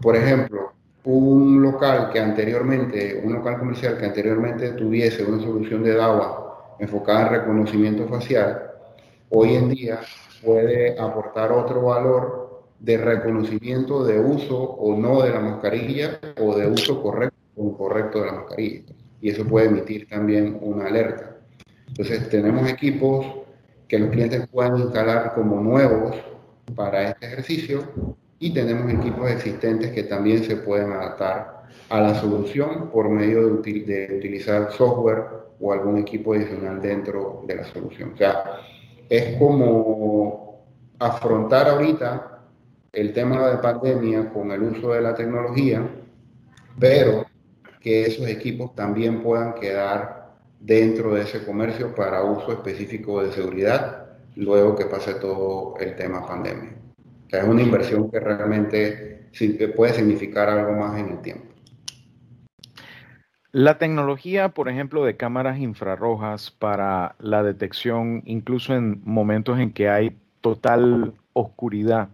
Por 0.00 0.16
ejemplo, 0.16 0.72
un 1.04 1.62
local 1.62 2.10
que 2.12 2.20
anteriormente, 2.20 3.20
un 3.24 3.32
local 3.32 3.58
comercial 3.58 3.98
que 3.98 4.06
anteriormente 4.06 4.70
tuviese 4.70 5.24
una 5.24 5.42
solución 5.42 5.82
de 5.82 5.94
DAWA 5.94 6.76
enfocada 6.78 7.22
en 7.22 7.28
reconocimiento 7.40 8.06
facial, 8.06 8.70
hoy 9.30 9.54
en 9.54 9.68
día 9.68 10.00
puede 10.42 10.98
aportar 10.98 11.52
otro 11.52 11.82
valor 11.82 12.62
de 12.78 12.96
reconocimiento 12.96 14.04
de 14.04 14.18
uso 14.18 14.58
o 14.58 14.96
no 14.96 15.22
de 15.22 15.30
la 15.30 15.40
mascarilla 15.40 16.18
o 16.40 16.56
de 16.56 16.66
uso 16.66 17.02
correcto 17.02 17.36
o 17.56 17.64
incorrecto 17.64 18.20
de 18.20 18.26
la 18.26 18.32
mascarilla. 18.32 18.82
Y 19.20 19.30
eso 19.30 19.44
puede 19.46 19.66
emitir 19.66 20.08
también 20.08 20.58
una 20.62 20.86
alerta. 20.86 21.36
Entonces 21.88 22.28
tenemos 22.30 22.68
equipos 22.68 23.26
que 23.86 23.98
los 23.98 24.10
clientes 24.10 24.48
puedan 24.48 24.78
instalar 24.78 25.34
como 25.34 25.60
nuevos 25.60 26.16
para 26.74 27.10
este 27.10 27.26
ejercicio 27.26 27.82
y 28.38 28.54
tenemos 28.54 28.90
equipos 28.92 29.30
existentes 29.30 29.90
que 29.90 30.04
también 30.04 30.42
se 30.44 30.56
pueden 30.56 30.92
adaptar 30.92 31.64
a 31.90 32.00
la 32.00 32.14
solución 32.14 32.88
por 32.90 33.10
medio 33.10 33.46
de, 33.46 34.16
utilizar 34.16 34.72
software 34.72 35.24
o 35.60 35.72
algún 35.72 35.98
equipo 35.98 36.32
adicional 36.32 36.80
dentro 36.80 37.42
de 37.46 37.56
la 37.56 37.64
solución. 37.64 38.12
O 38.14 38.16
es 39.10 39.36
como 39.38 40.64
afrontar 41.00 41.68
ahorita 41.68 42.38
el 42.92 43.12
tema 43.12 43.48
de 43.48 43.58
pandemia 43.58 44.30
con 44.32 44.52
el 44.52 44.62
uso 44.62 44.92
de 44.92 45.00
la 45.00 45.14
tecnología, 45.14 45.82
pero 46.78 47.26
que 47.80 48.06
esos 48.06 48.28
equipos 48.28 48.74
también 48.74 49.20
puedan 49.20 49.54
quedar 49.54 50.36
dentro 50.60 51.14
de 51.14 51.22
ese 51.22 51.44
comercio 51.44 51.92
para 51.94 52.22
uso 52.22 52.52
específico 52.52 53.22
de 53.22 53.32
seguridad 53.32 54.06
luego 54.36 54.76
que 54.76 54.86
pase 54.86 55.14
todo 55.14 55.74
el 55.80 55.96
tema 55.96 56.24
pandemia. 56.24 56.76
Es 57.28 57.44
una 57.44 57.62
inversión 57.62 58.10
que 58.10 58.20
realmente 58.20 59.28
puede 59.76 59.94
significar 59.94 60.48
algo 60.48 60.72
más 60.72 60.98
en 60.98 61.08
el 61.10 61.18
tiempo. 61.20 61.46
La 63.52 63.78
tecnología, 63.78 64.50
por 64.50 64.68
ejemplo, 64.68 65.04
de 65.04 65.16
cámaras 65.16 65.58
infrarrojas 65.58 66.52
para 66.52 67.16
la 67.18 67.42
detección, 67.42 68.22
incluso 68.24 68.74
en 68.74 69.00
momentos 69.04 69.58
en 69.58 69.72
que 69.72 69.88
hay 69.88 70.16
total 70.40 71.14
oscuridad, 71.32 72.10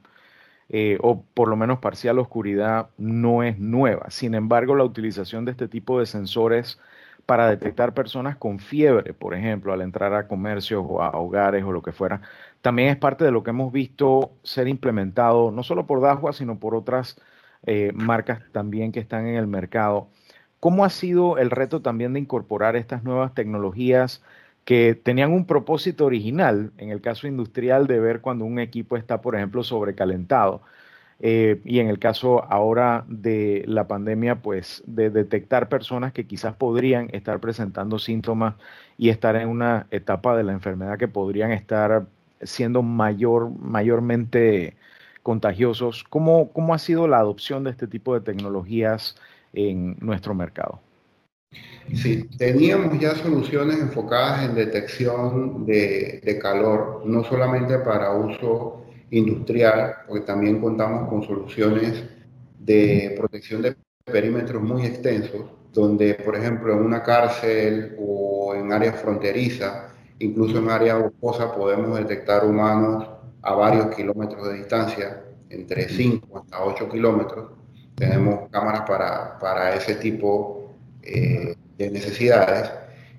eh, 0.71 0.99
o 1.03 1.23
por 1.35 1.49
lo 1.49 1.57
menos 1.57 1.79
parcial 1.81 2.19
oscuridad, 2.19 2.89
no 2.99 3.43
es 3.43 3.59
nueva. 3.59 4.11
Sin 4.11 4.35
embargo, 4.35 4.75
la 4.77 4.85
utilización 4.85 5.45
de 5.45 5.53
este 5.53 5.69
tipo 5.69 6.01
de 6.01 6.07
sensores 6.07 6.81
para 7.27 7.51
detectar 7.51 7.93
personas 7.95 8.37
con 8.37 8.59
fiebre, 8.59 9.13
por 9.13 9.35
ejemplo, 9.35 9.73
al 9.73 9.83
entrar 9.83 10.15
a 10.15 10.29
comercios 10.29 10.85
o 10.89 11.03
a 11.03 11.11
hogares 11.19 11.65
o 11.65 11.73
lo 11.73 11.83
que 11.83 11.93
fuera, 11.93 12.23
también 12.63 12.89
es 12.89 12.97
parte 12.97 13.25
de 13.25 13.33
lo 13.33 13.43
que 13.43 13.51
hemos 13.51 13.73
visto 13.73 14.33
ser 14.43 14.69
implementado, 14.69 15.51
no 15.51 15.63
solo 15.63 15.87
por 15.87 16.01
Dahua, 16.01 16.33
sino 16.33 16.59
por 16.59 16.75
otras 16.75 17.21
eh, 17.67 17.93
marcas 17.95 18.41
también 18.53 18.93
que 18.93 19.01
están 19.01 19.27
en 19.27 19.37
el 19.37 19.47
mercado. 19.47 20.09
¿Cómo 20.67 20.85
ha 20.85 20.91
sido 20.91 21.39
el 21.39 21.53
reto 21.53 21.81
también 21.81 22.13
de 22.13 22.19
incorporar 22.19 22.75
estas 22.75 23.05
nuevas 23.05 23.33
tecnologías 23.35 24.25
que 24.65 24.97
tenían 24.97 25.33
un 25.33 25.47
propósito 25.47 26.05
original, 26.05 26.73
en 26.77 26.91
el 26.91 27.01
caso 27.01 27.29
industrial, 27.29 27.87
de 27.87 28.01
ver 28.01 28.21
cuando 28.21 28.45
un 28.45 28.59
equipo 28.59 28.97
está, 28.97 29.21
por 29.21 29.37
ejemplo, 29.37 29.63
sobrecalentado? 29.63 30.63
Eh, 31.21 31.61
y 31.65 31.79
en 31.79 31.87
el 31.87 32.01
caso 32.01 32.43
ahora 32.53 33.05
de 33.07 33.63
la 33.69 33.87
pandemia, 33.87 34.43
pues 34.43 34.83
de 34.87 35.11
detectar 35.11 35.69
personas 35.69 36.13
que 36.13 36.27
quizás 36.27 36.57
podrían 36.57 37.11
estar 37.13 37.39
presentando 37.39 38.01
síntomas 38.01 38.57
y 38.99 39.11
estar 39.11 39.37
en 39.37 39.49
una 39.49 39.87
etapa 39.93 40.37
de 40.37 40.43
la 40.43 40.53
enfermedad 40.53 40.99
que 40.99 41.07
podrían 41.07 41.53
estar 41.53 42.07
siendo 42.43 42.83
mayor, 42.83 43.51
mayormente 43.57 44.75
contagiosos. 45.23 46.03
¿Cómo, 46.03 46.53
¿Cómo 46.53 46.75
ha 46.75 46.79
sido 46.79 47.07
la 47.07 47.19
adopción 47.19 47.63
de 47.63 47.71
este 47.71 47.87
tipo 47.87 48.15
de 48.15 48.21
tecnologías 48.21 49.17
en 49.57 49.97
nuestro 50.01 50.35
mercado. 50.35 50.81
Sí, 51.95 52.29
teníamos 52.37 52.99
ya 53.01 53.15
soluciones 53.15 53.79
enfocadas 53.79 54.45
en 54.45 54.55
detección 54.55 55.65
de, 55.65 56.39
calor, 56.41 57.03
no 57.07 57.25
solamente 57.25 57.79
para 57.79 58.13
uso 58.13 58.85
industrial, 59.11 59.95
porque 60.07 60.27
también 60.27 60.61
contamos 60.61 61.09
con 61.09 61.23
soluciones 61.23 62.05
de 62.59 63.15
protección 63.17 63.63
de 63.63 63.77
perímetros 64.05 64.63
muy 64.63 64.85
extensos, 64.85 65.47
donde, 65.73 66.15
por 66.15 66.37
ejemplo, 66.37 66.73
en 66.73 66.81
una 66.81 67.03
cárcel 67.03 67.97
o 67.99 68.55
en 68.55 68.73
áreas 68.73 69.01
fronterizas, 69.01 69.93
incluso 70.19 70.59
en 70.59 70.69
áreas 70.69 71.01
boscosas, 71.01 71.53
podemos 71.57 71.97
detectar 71.99 72.45
humanos 72.45 73.09
a 73.43 73.55
varios 73.55 73.95
kilómetros 73.95 74.49
de 74.49 74.55
distancia, 74.55 75.23
entre 75.49 75.89
5 75.89 76.39
hasta 76.39 76.65
8 76.65 76.89
kilómetros, 76.89 77.53
tenemos 77.97 78.49
cámaras 78.51 78.83
para, 78.83 79.39
para 79.39 79.75
ese 79.75 79.97
tipo 79.97 80.75
eh, 81.03 81.57
de 81.77 81.91
necesidades. 81.91 82.71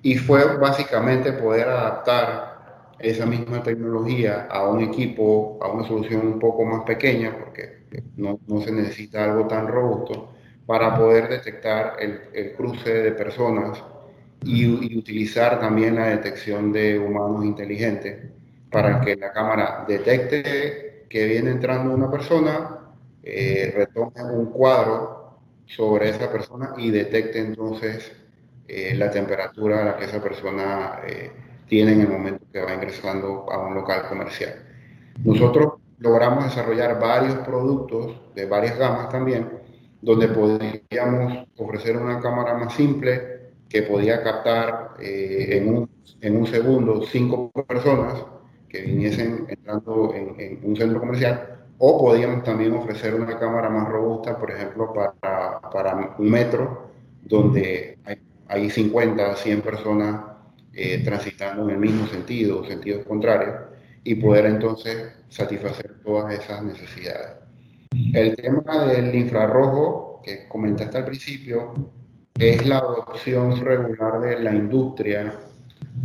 Y 0.02 0.16
fue 0.16 0.56
básicamente 0.56 1.32
poder 1.32 1.68
adaptar 1.68 2.94
esa 2.98 3.26
misma 3.26 3.62
tecnología 3.62 4.46
a 4.50 4.68
un 4.68 4.82
equipo, 4.82 5.58
a 5.60 5.68
una 5.68 5.86
solución 5.86 6.26
un 6.26 6.38
poco 6.38 6.64
más 6.64 6.84
pequeña, 6.84 7.36
porque 7.36 7.82
no, 8.16 8.38
no 8.46 8.60
se 8.60 8.72
necesita 8.72 9.24
algo 9.24 9.46
tan 9.46 9.66
robusto, 9.68 10.32
para 10.66 10.96
poder 10.96 11.28
detectar 11.28 11.96
el, 11.98 12.20
el 12.34 12.52
cruce 12.52 12.92
de 12.92 13.12
personas 13.12 13.82
y, 14.44 14.64
y, 14.64 14.98
utilizar 14.98 15.58
también 15.58 15.96
la 15.96 16.08
detección 16.08 16.72
de 16.72 16.98
humanos 16.98 17.44
inteligentes 17.44 18.30
para 18.70 19.00
que 19.00 19.16
la 19.16 19.32
cámara 19.32 19.84
detecte 19.88 21.06
que 21.08 21.26
viene 21.26 21.50
entrando 21.52 21.94
una 21.94 22.10
persona, 22.10 22.77
eh, 23.22 23.72
retome 23.74 24.22
un 24.32 24.46
cuadro 24.46 25.38
sobre 25.66 26.10
esa 26.10 26.30
persona 26.30 26.74
y 26.78 26.90
detecte 26.90 27.38
entonces 27.38 28.12
eh, 28.66 28.94
la 28.94 29.10
temperatura 29.10 29.82
a 29.82 29.84
la 29.84 29.96
que 29.96 30.04
esa 30.04 30.22
persona 30.22 31.00
eh, 31.06 31.32
tiene 31.66 31.92
en 31.92 32.00
el 32.02 32.08
momento 32.08 32.46
que 32.52 32.62
va 32.62 32.72
ingresando 32.72 33.50
a 33.50 33.58
un 33.66 33.74
local 33.74 34.08
comercial. 34.08 34.64
Nosotros 35.24 35.74
logramos 35.98 36.44
desarrollar 36.44 36.98
varios 37.00 37.34
productos 37.38 38.18
de 38.34 38.46
varias 38.46 38.78
gamas 38.78 39.08
también, 39.08 39.48
donde 40.00 40.28
podíamos 40.28 41.48
ofrecer 41.56 41.96
una 41.96 42.20
cámara 42.20 42.54
más 42.54 42.72
simple 42.74 43.50
que 43.68 43.82
podía 43.82 44.22
captar 44.22 44.94
en, 45.00 45.68
un, 45.68 45.90
en, 46.20 46.36
un, 46.36 46.46
segundo 46.46 47.02
cinco 47.04 47.50
personas 47.66 48.24
que 48.68 48.80
viniesen 48.82 49.44
entrando 49.48 50.14
en, 50.14 50.40
en 50.40 50.60
un 50.62 50.76
centro 50.76 51.00
comercial 51.00 51.57
o 51.78 51.98
podíamos 51.98 52.42
también 52.44 52.74
ofrecer 52.74 53.14
una 53.14 53.38
cámara 53.38 53.70
más 53.70 53.88
robusta, 53.88 54.36
por 54.36 54.50
ejemplo, 54.50 54.92
para, 54.92 55.60
para 55.60 56.16
un 56.18 56.30
metro, 56.30 56.90
donde 57.22 57.98
hay, 58.04 58.18
hay 58.48 58.70
50, 58.70 59.36
100 59.36 59.60
personas 59.62 60.22
eh, 60.72 61.02
transitando 61.04 61.64
en 61.64 61.70
el 61.70 61.78
mismo 61.78 62.06
sentido, 62.06 62.64
sentido 62.64 63.02
contrario, 63.04 63.54
y 64.04 64.14
poder 64.14 64.46
entonces 64.46 65.12
satisfacer 65.28 66.00
todas 66.04 66.32
esas 66.32 66.62
necesidades. 66.62 67.36
El 68.12 68.36
tema 68.36 68.84
del 68.86 69.14
infrarrojo, 69.14 70.20
que 70.24 70.46
comentaste 70.48 70.98
al 70.98 71.04
principio, 71.04 71.74
es 72.38 72.64
la 72.66 72.78
adopción 72.78 73.60
regular 73.60 74.20
de 74.20 74.38
la 74.38 74.54
industria 74.54 75.34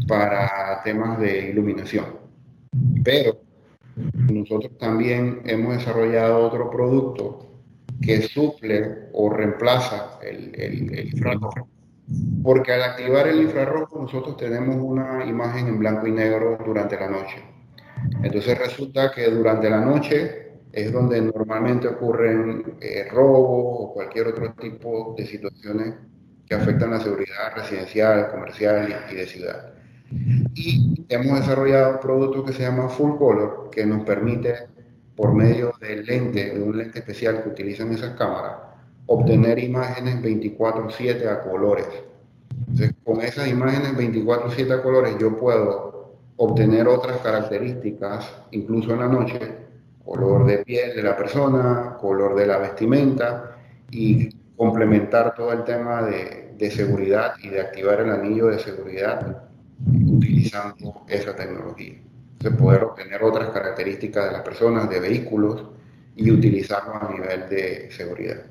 para 0.08 0.82
temas 0.84 1.20
de 1.20 1.52
iluminación. 1.52 2.06
Pero 3.04 3.43
nosotros 4.32 4.78
también 4.78 5.42
hemos 5.46 5.78
desarrollado 5.78 6.46
otro 6.46 6.70
producto 6.70 7.54
que 8.02 8.22
suple 8.22 9.10
o 9.14 9.30
reemplaza 9.30 10.20
el, 10.22 11.14
infrarrojo. 11.14 11.68
Porque 12.44 12.74
al 12.74 12.84
activar 12.84 13.28
el 13.28 13.42
infrarrojo 13.42 14.02
nosotros 14.02 14.38
tenemos 14.38 14.76
una 14.78 15.26
imagen 15.26 15.68
en 15.68 15.80
blanco 15.80 16.08
y 16.08 16.12
negro 16.12 16.58
durante 16.66 17.00
la 17.00 17.10
noche. 17.10 17.42
Entonces 18.22 18.58
resulta 18.58 19.12
que 19.12 19.30
durante 19.30 19.70
la 19.70 19.80
noche 19.80 20.44
es 20.72 20.92
donde 20.92 21.22
normalmente 21.22 21.88
ocurren 21.88 22.78
eh, 22.82 23.08
robos 23.10 23.76
o 23.80 23.94
cualquier 23.94 24.28
otro 24.28 24.54
tipo 24.54 25.16
de 25.18 25.26
situaciones 25.26 25.94
que 26.48 26.56
afectan 26.56 26.92
la 26.92 27.00
seguridad 27.00 27.56
residencial, 27.56 28.32
comercial 28.32 29.06
y 29.12 29.16
de 29.16 29.26
ciudad. 29.26 29.73
Y 30.56 31.06
hemos 31.10 31.40
desarrollado 31.40 31.94
un 31.94 32.00
producto 32.00 32.44
que 32.44 32.54
se 32.54 32.64
llama 32.64 32.90
Full 32.90 33.18
Color, 33.18 33.70
que 33.72 33.86
nos 33.86 34.04
permite, 34.04 34.56
por 35.16 35.34
medio 35.34 35.74
del 35.80 36.06
lente, 36.06 36.54
de 36.54 36.62
un 36.62 36.78
lente 36.78 37.00
especial 37.00 37.44
que 37.44 37.50
utilizan 37.50 37.92
esas 37.92 38.16
cámaras, 38.16 38.58
obtener 39.08 39.60
imágenes 39.60 40.22
24/7 40.22 41.28
a 41.28 41.42
colores. 41.42 41.88
Entonces, 42.60 42.94
con 43.04 43.22
esas 43.22 43.48
imágenes 43.48 43.96
24/7 43.96 44.74
a 44.74 44.82
colores, 44.82 45.16
yo 45.20 45.38
puedo 45.38 46.18
obtener 46.38 46.88
otras 46.88 47.18
características, 47.18 48.32
incluso 48.52 48.94
en 48.94 49.00
la 49.00 49.08
noche, 49.08 49.40
color 50.04 50.46
de 50.46 50.60
piel 50.60 50.96
de 50.96 51.04
la 51.04 51.16
persona, 51.16 51.98
color 52.00 52.36
de 52.36 52.48
la 52.48 52.58
vestimenta, 52.58 53.58
y 53.92 54.30
complementar 54.58 55.36
todo 55.36 55.52
el 55.54 55.64
tema 55.64 56.02
de, 56.04 56.54
de 56.58 56.72
seguridad 56.72 57.34
y 57.42 57.50
de 57.50 57.62
activar 57.62 58.02
el 58.02 58.10
anillo 58.10 58.48
de 58.48 58.60
seguridad 58.60 59.44
utilizando 59.86 61.04
esa 61.08 61.36
tecnología. 61.36 61.96
de 62.40 62.52
poder 62.52 62.84
obtener 62.84 63.24
otras 63.24 63.52
características 63.52 64.26
de 64.26 64.32
las 64.34 64.42
personas, 64.42 64.90
de 64.90 65.00
vehículos 65.00 65.64
y 66.14 66.30
utilizarlo 66.30 66.96
a 66.96 67.10
nivel 67.10 67.48
de 67.48 67.90
seguridad. 67.90 68.44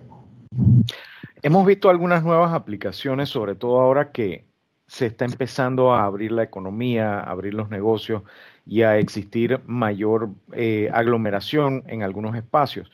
Hemos 1.42 1.66
visto 1.66 1.90
algunas 1.90 2.24
nuevas 2.24 2.54
aplicaciones, 2.54 3.28
sobre 3.28 3.54
todo 3.54 3.80
ahora 3.80 4.10
que 4.10 4.46
se 4.86 5.06
está 5.06 5.24
empezando 5.24 5.92
a 5.92 6.04
abrir 6.04 6.32
la 6.32 6.42
economía, 6.42 7.20
a 7.20 7.30
abrir 7.30 7.52
los 7.52 7.68
negocios 7.68 8.22
y 8.64 8.82
a 8.82 8.98
existir 8.98 9.60
mayor 9.66 10.30
eh, 10.52 10.88
aglomeración 10.92 11.82
en 11.86 12.02
algunos 12.02 12.36
espacios. 12.36 12.90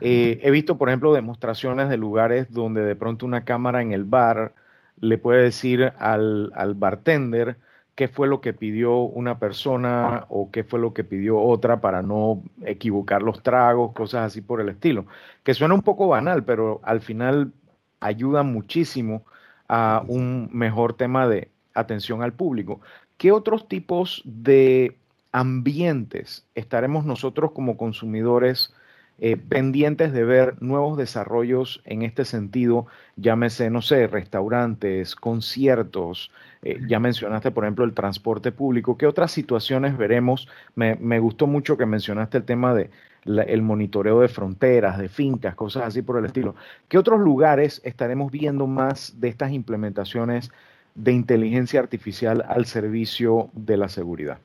Eh, 0.00 0.40
he 0.42 0.50
visto, 0.50 0.78
por 0.78 0.88
ejemplo, 0.88 1.12
demostraciones 1.12 1.88
de 1.88 1.96
lugares 1.96 2.50
donde 2.50 2.82
de 2.82 2.96
pronto 2.96 3.26
una 3.26 3.44
cámara 3.44 3.82
en 3.82 3.92
el 3.92 4.04
bar 4.04 4.54
le 5.00 5.18
puede 5.18 5.42
decir 5.42 5.92
al, 5.98 6.50
al 6.54 6.74
bartender 6.74 7.56
qué 7.94 8.08
fue 8.08 8.26
lo 8.28 8.40
que 8.40 8.52
pidió 8.52 8.96
una 8.98 9.38
persona 9.38 10.26
o 10.28 10.50
qué 10.50 10.64
fue 10.64 10.80
lo 10.80 10.94
que 10.94 11.04
pidió 11.04 11.38
otra 11.38 11.80
para 11.80 12.02
no 12.02 12.42
equivocar 12.64 13.22
los 13.22 13.42
tragos, 13.42 13.92
cosas 13.92 14.26
así 14.26 14.40
por 14.40 14.60
el 14.60 14.70
estilo. 14.70 15.06
Que 15.42 15.54
suena 15.54 15.74
un 15.74 15.82
poco 15.82 16.08
banal, 16.08 16.44
pero 16.44 16.80
al 16.84 17.00
final 17.00 17.52
ayuda 18.00 18.42
muchísimo 18.42 19.24
a 19.68 20.04
un 20.06 20.48
mejor 20.52 20.94
tema 20.94 21.28
de 21.28 21.50
atención 21.74 22.22
al 22.22 22.32
público. 22.32 22.80
¿Qué 23.18 23.32
otros 23.32 23.68
tipos 23.68 24.22
de 24.24 24.96
ambientes 25.32 26.46
estaremos 26.54 27.04
nosotros 27.04 27.52
como 27.52 27.76
consumidores 27.76 28.74
eh, 29.18 29.36
pendientes 29.36 30.12
de 30.12 30.24
ver 30.24 30.60
nuevos 30.60 30.98
desarrollos 30.98 31.80
en 31.84 32.02
este 32.02 32.24
sentido, 32.24 32.86
llámese, 33.16 33.70
no 33.70 33.80
sé, 33.80 34.08
restaurantes, 34.08 35.14
conciertos, 35.14 36.32
eh, 36.62 36.78
ya 36.86 37.00
mencionaste, 37.00 37.50
por 37.50 37.64
ejemplo, 37.64 37.84
el 37.84 37.92
transporte 37.92 38.52
público, 38.52 38.96
¿qué 38.96 39.06
otras 39.06 39.32
situaciones 39.32 39.96
veremos? 39.96 40.48
Me, 40.76 41.18
gustó 41.18 41.46
mucho 41.46 41.76
que 41.76 41.86
mencionaste 41.86 42.38
el 42.38 42.44
tema 42.44 42.74
de 42.74 42.90
el 43.24 43.62
monitoreo 43.62 44.20
de 44.20 44.28
fronteras, 44.28 44.98
de 44.98 45.08
fincas, 45.08 45.54
cosas 45.54 45.84
así 45.84 46.02
por 46.02 46.18
el 46.18 46.24
estilo. 46.24 46.56
¿Qué 46.88 46.98
otros 46.98 47.20
lugares 47.20 47.80
estaremos 47.84 48.32
viendo 48.32 48.66
más 48.66 49.20
de 49.20 49.28
estas 49.28 49.52
implementaciones 49.52 50.50
de 50.96 51.12
inteligencia 51.12 51.78
artificial 51.78 52.44
al 52.48 52.66
servicio 52.66 53.50
de 53.52 53.76
la 53.76 53.88
seguridad? 53.88 54.38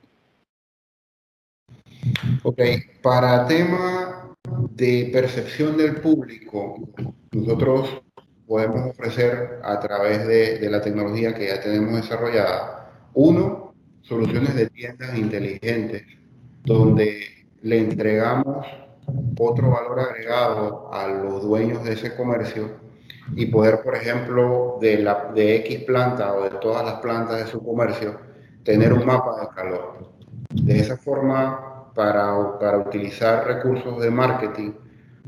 Ok, 2.43 2.61
para 3.01 3.47
tema 3.47 4.31
de 4.71 5.09
percepción 5.11 5.75
del 5.75 5.95
público, 5.95 6.87
nosotros 7.31 8.01
podemos 8.47 8.91
ofrecer 8.91 9.59
a 9.63 9.79
través 9.79 10.25
de, 10.25 10.69
la 10.69 10.81
tecnología 10.81 11.35
que 11.35 11.47
ya 11.47 11.59
tenemos 11.59 12.01
desarrollada, 12.01 12.89
uno, 13.13 13.73
soluciones 14.01 14.55
de 14.55 14.69
tiendas 14.69 15.15
inteligentes, 15.17 16.03
donde 16.63 17.45
le 17.61 17.79
entregamos 17.79 18.65
otro 19.37 19.69
valor 19.69 19.99
agregado 19.99 20.89
a 20.93 21.07
los 21.07 21.43
dueños 21.43 21.83
de 21.83 21.93
ese 21.93 22.15
comercio 22.15 22.71
y 23.35 23.47
poder, 23.47 23.81
por 23.83 23.95
ejemplo, 23.95 24.77
de, 24.79 24.99
la, 24.99 25.31
de 25.35 25.57
X 25.57 25.83
planta 25.83 26.33
o 26.33 26.43
de 26.43 26.51
todas 26.61 26.85
las 26.85 26.95
plantas 26.95 27.39
de 27.39 27.47
su 27.47 27.63
comercio, 27.63 28.17
tener 28.63 28.93
un 28.93 29.05
mapa 29.05 29.41
de 29.41 29.47
calor. 29.53 30.13
De 30.53 30.79
esa 30.79 30.95
forma 30.95 31.91
para, 31.93 32.57
para 32.59 32.77
utilizar 32.77 33.45
recursos 33.45 33.99
de 34.01 34.09
marketing, 34.09 34.71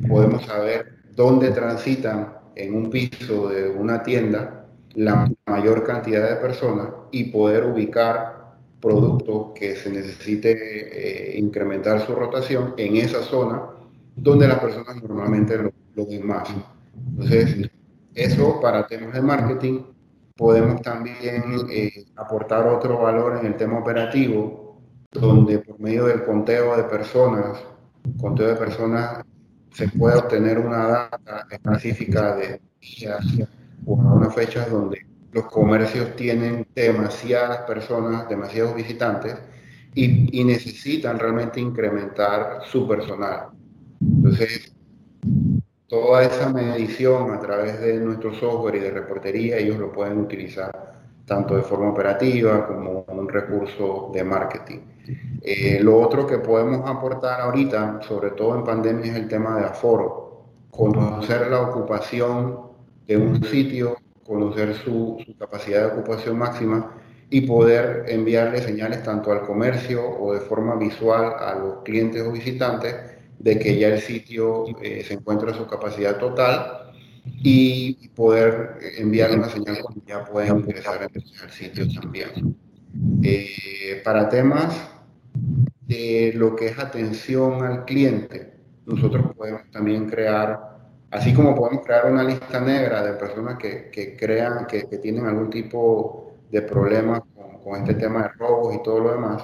podemos 0.07 0.45
saber 0.45 0.99
dónde 1.11 1.51
transitan 1.51 2.38
en 2.63 2.75
un 2.75 2.89
piso 2.89 3.49
de 3.49 3.69
una 3.69 4.03
tienda 4.03 4.67
la 4.95 5.31
mayor 5.45 5.83
cantidad 5.83 6.29
de 6.29 6.35
personas 6.37 6.89
y 7.11 7.25
poder 7.25 7.65
ubicar 7.65 8.55
productos 8.79 9.51
que 9.55 9.75
se 9.75 9.91
necesite 9.91 10.51
eh, 10.51 11.37
incrementar 11.37 12.05
su 12.05 12.13
rotación 12.13 12.73
en 12.77 12.97
esa 12.97 13.21
zona 13.21 13.61
donde 14.15 14.47
las 14.47 14.59
personas 14.59 15.01
normalmente 15.01 15.57
lo, 15.57 15.71
lo 15.95 16.05
ven 16.05 16.25
más. 16.25 16.49
Entonces, 17.11 17.69
eso 18.13 18.59
para 18.59 18.87
temas 18.87 19.13
de 19.13 19.21
marketing, 19.21 19.81
podemos 20.35 20.81
también 20.81 21.43
eh, 21.69 22.05
aportar 22.15 22.67
otro 22.67 22.99
valor 22.99 23.37
en 23.39 23.45
el 23.45 23.57
tema 23.57 23.79
operativo 23.79 24.79
donde 25.11 25.59
por 25.59 25.79
medio 25.79 26.05
del 26.05 26.23
conteo 26.23 26.77
de 26.77 26.83
personas, 26.83 27.59
conteo 28.19 28.47
de 28.47 28.55
personas, 28.55 29.25
se 29.73 29.87
puede 29.89 30.17
obtener 30.17 30.59
una 30.59 30.87
data 30.87 31.47
específica 31.49 32.35
de 32.35 32.61
días 32.79 33.25
o 33.85 33.93
unas 33.93 34.33
fechas 34.33 34.69
donde 34.69 35.05
los 35.31 35.45
comercios 35.45 36.15
tienen 36.15 36.65
demasiadas 36.75 37.59
personas, 37.59 38.27
demasiados 38.27 38.75
visitantes 38.75 39.35
y, 39.93 40.39
y, 40.39 40.43
necesitan 40.43 41.19
realmente 41.19 41.59
incrementar 41.59 42.61
su 42.65 42.87
personal. 42.87 43.49
Entonces, 44.01 44.71
toda 45.87 46.23
esa 46.23 46.49
medición 46.49 47.33
a 47.33 47.39
través 47.39 47.79
de 47.81 47.99
nuestro 47.99 48.33
software 48.33 48.75
y 48.75 48.79
de 48.79 48.91
reportería, 48.91 49.57
ellos 49.57 49.77
lo 49.77 49.91
pueden 49.91 50.19
utilizar 50.19 50.89
tanto 51.25 51.55
de 51.55 51.61
forma 51.61 51.89
operativa 51.89 52.67
como 52.67 53.05
un 53.07 53.29
recurso 53.29 54.11
de 54.13 54.23
marketing. 54.23 54.79
Eh, 55.41 55.79
lo 55.81 55.99
otro 55.99 56.27
que 56.27 56.37
podemos 56.39 56.87
aportar 56.89 57.41
ahorita, 57.41 58.01
sobre 58.07 58.31
todo 58.31 58.55
en 58.55 58.63
pandemia, 58.63 59.11
es 59.11 59.17
el 59.17 59.27
tema 59.27 59.57
de 59.57 59.65
aforo. 59.65 60.45
Conocer 60.69 61.47
la 61.47 61.61
ocupación 61.61 62.59
de 63.07 63.17
un 63.17 63.43
sitio, 63.43 63.97
conocer 64.25 64.75
su, 64.75 65.17
capacidad 65.39 65.81
de 65.81 65.99
ocupación 65.99 66.37
máxima 66.37 66.95
y 67.29 67.41
poder 67.41 68.05
enviarle 68.07 68.61
señales 68.61 69.03
tanto 69.03 69.31
al 69.31 69.41
comercio 69.41 70.07
o 70.07 70.33
de 70.33 70.39
forma 70.39 70.75
visual 70.75 71.33
a 71.39 71.55
los 71.55 71.83
clientes 71.83 72.21
o 72.21 72.31
visitantes 72.31 72.95
de 73.39 73.57
que 73.57 73.79
ya 73.79 73.87
el 73.87 74.01
sitio 74.01 74.65
eh, 74.81 75.03
se 75.07 75.13
encuentra 75.13 75.51
a 75.51 75.53
su 75.53 75.65
capacidad 75.65 76.17
total 76.17 76.91
y 77.41 78.09
poder 78.09 78.77
enviar 78.97 79.31
una 79.31 79.49
señal 79.49 79.77
cuando 79.81 80.01
ya 80.05 80.25
pueden 80.25 80.59
ingresar 80.59 81.01
al 81.01 81.51
sitio 81.51 81.87
también. 81.99 82.55
Eh, 83.23 84.01
para 84.03 84.27
temas 84.29 84.89
de 85.87 86.33
lo 86.35 86.55
que 86.55 86.67
es 86.67 86.79
atención 86.79 87.63
al 87.63 87.85
cliente, 87.85 88.53
nosotros 88.85 89.35
podemos 89.35 89.61
también 89.71 90.09
crear, 90.09 90.77
así 91.11 91.33
como 91.33 91.55
podemos 91.55 91.85
crear 91.85 92.11
una 92.11 92.23
lista 92.23 92.59
negra 92.59 93.03
de 93.03 93.13
personas 93.13 93.57
que, 93.57 93.89
que 93.91 94.15
crean 94.15 94.65
que, 94.67 94.87
que, 94.87 94.97
tienen 94.97 95.25
algún 95.25 95.49
tipo 95.49 96.33
de 96.51 96.61
problema 96.61 97.21
con, 97.21 97.59
con 97.63 97.79
este 97.81 97.95
tema 97.95 98.23
de 98.23 98.29
robos 98.37 98.75
y 98.75 98.83
todo 98.83 98.99
lo 98.99 99.11
demás, 99.11 99.43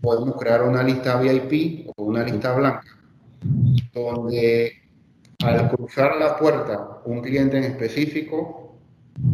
podemos 0.00 0.36
crear 0.36 0.62
una 0.62 0.82
lista 0.82 1.20
VIP 1.20 1.90
o 1.96 2.04
una 2.04 2.24
lista 2.24 2.54
blanca, 2.54 2.86
donde 3.92 4.72
al 5.44 5.68
cruzar 5.68 6.16
la 6.16 6.36
puerta 6.36 7.00
un 7.04 7.20
cliente 7.20 7.58
en 7.58 7.64
específico, 7.64 8.76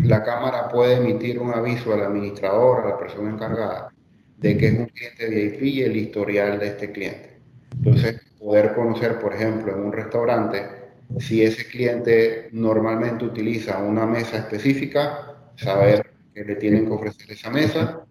la 0.00 0.22
cámara 0.22 0.68
puede 0.68 0.96
emitir 0.96 1.38
un 1.38 1.52
aviso 1.52 1.92
al 1.92 2.02
administrador, 2.02 2.84
a 2.84 2.88
la 2.90 2.98
persona 2.98 3.30
encargada, 3.30 3.93
de 4.38 4.56
que 4.56 4.66
es 4.68 4.78
un 4.78 4.86
cliente 4.86 5.28
VIP 5.28 5.62
y 5.62 5.82
el 5.82 5.96
historial 5.96 6.58
de 6.58 6.66
este 6.68 6.92
cliente. 6.92 7.38
Entonces, 7.76 8.20
poder 8.38 8.74
conocer, 8.74 9.18
por 9.18 9.34
ejemplo, 9.34 9.74
en 9.74 9.84
un 9.84 9.92
restaurante, 9.92 10.62
si 11.18 11.42
ese 11.42 11.66
cliente 11.66 12.48
normalmente 12.52 13.24
utiliza 13.24 13.78
una 13.78 14.06
mesa 14.06 14.38
específica, 14.38 15.52
saber 15.56 16.10
que 16.34 16.44
le 16.44 16.56
tienen 16.56 16.86
que 16.86 16.92
ofrecer 16.92 17.30
esa 17.30 17.50
mesa 17.50 18.04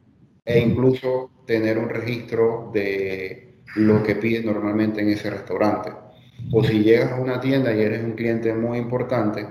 e 0.46 0.60
incluso 0.60 1.32
tener 1.46 1.78
un 1.78 1.90
registro 1.90 2.72
de 2.74 3.56
lo 3.76 4.04
que 4.04 4.16
pide 4.16 4.44
normalmente 4.44 5.02
en 5.02 5.10
ese 5.10 5.30
restaurante 5.30 5.92
o 6.52 6.64
si 6.64 6.84
llegas 6.84 7.12
a 7.12 7.16
una 7.16 7.40
tienda 7.40 7.74
y 7.74 7.82
eres 7.82 8.04
un 8.04 8.14
cliente 8.14 8.54
muy 8.54 8.78
importante, 8.78 9.48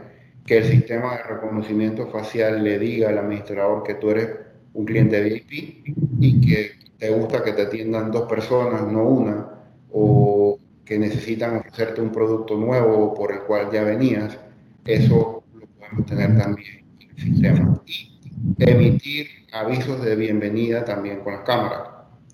que 0.46 0.58
el 0.58 0.64
sistema 0.64 1.16
de 1.16 1.22
reconocimiento 1.22 2.08
facial 2.08 2.62
le 2.62 2.78
diga 2.78 3.08
al 3.08 3.18
administrador 3.18 3.82
que 3.82 3.94
tú 3.94 4.10
eres 4.10 4.28
un 4.74 4.84
cliente 4.84 5.22
VIP 5.22 5.86
y 6.20 6.40
que 6.40 6.72
te 6.98 7.10
gusta 7.10 7.42
que 7.42 7.52
te 7.52 7.62
atiendan 7.62 8.10
dos 8.10 8.28
personas, 8.28 8.86
no 8.86 9.02
una, 9.04 9.48
o 9.92 10.58
que 10.84 10.98
necesitan 10.98 11.56
ofrecerte 11.56 12.00
un 12.00 12.10
producto 12.10 12.56
nuevo 12.56 13.14
por 13.14 13.32
el 13.32 13.40
cual 13.40 13.70
ya 13.72 13.84
venías, 13.84 14.38
eso 14.84 15.42
lo 15.54 15.66
podemos 15.66 16.06
tener 16.06 16.38
también 16.38 16.84
en 17.00 17.10
el 17.10 17.16
sistema. 17.16 17.82
Y 17.86 18.20
emitir 18.58 19.26
avisos 19.52 20.04
de 20.04 20.16
bienvenida 20.16 20.84
también 20.84 21.20
con 21.20 21.34
las 21.34 21.42
cámaras. 21.42 21.82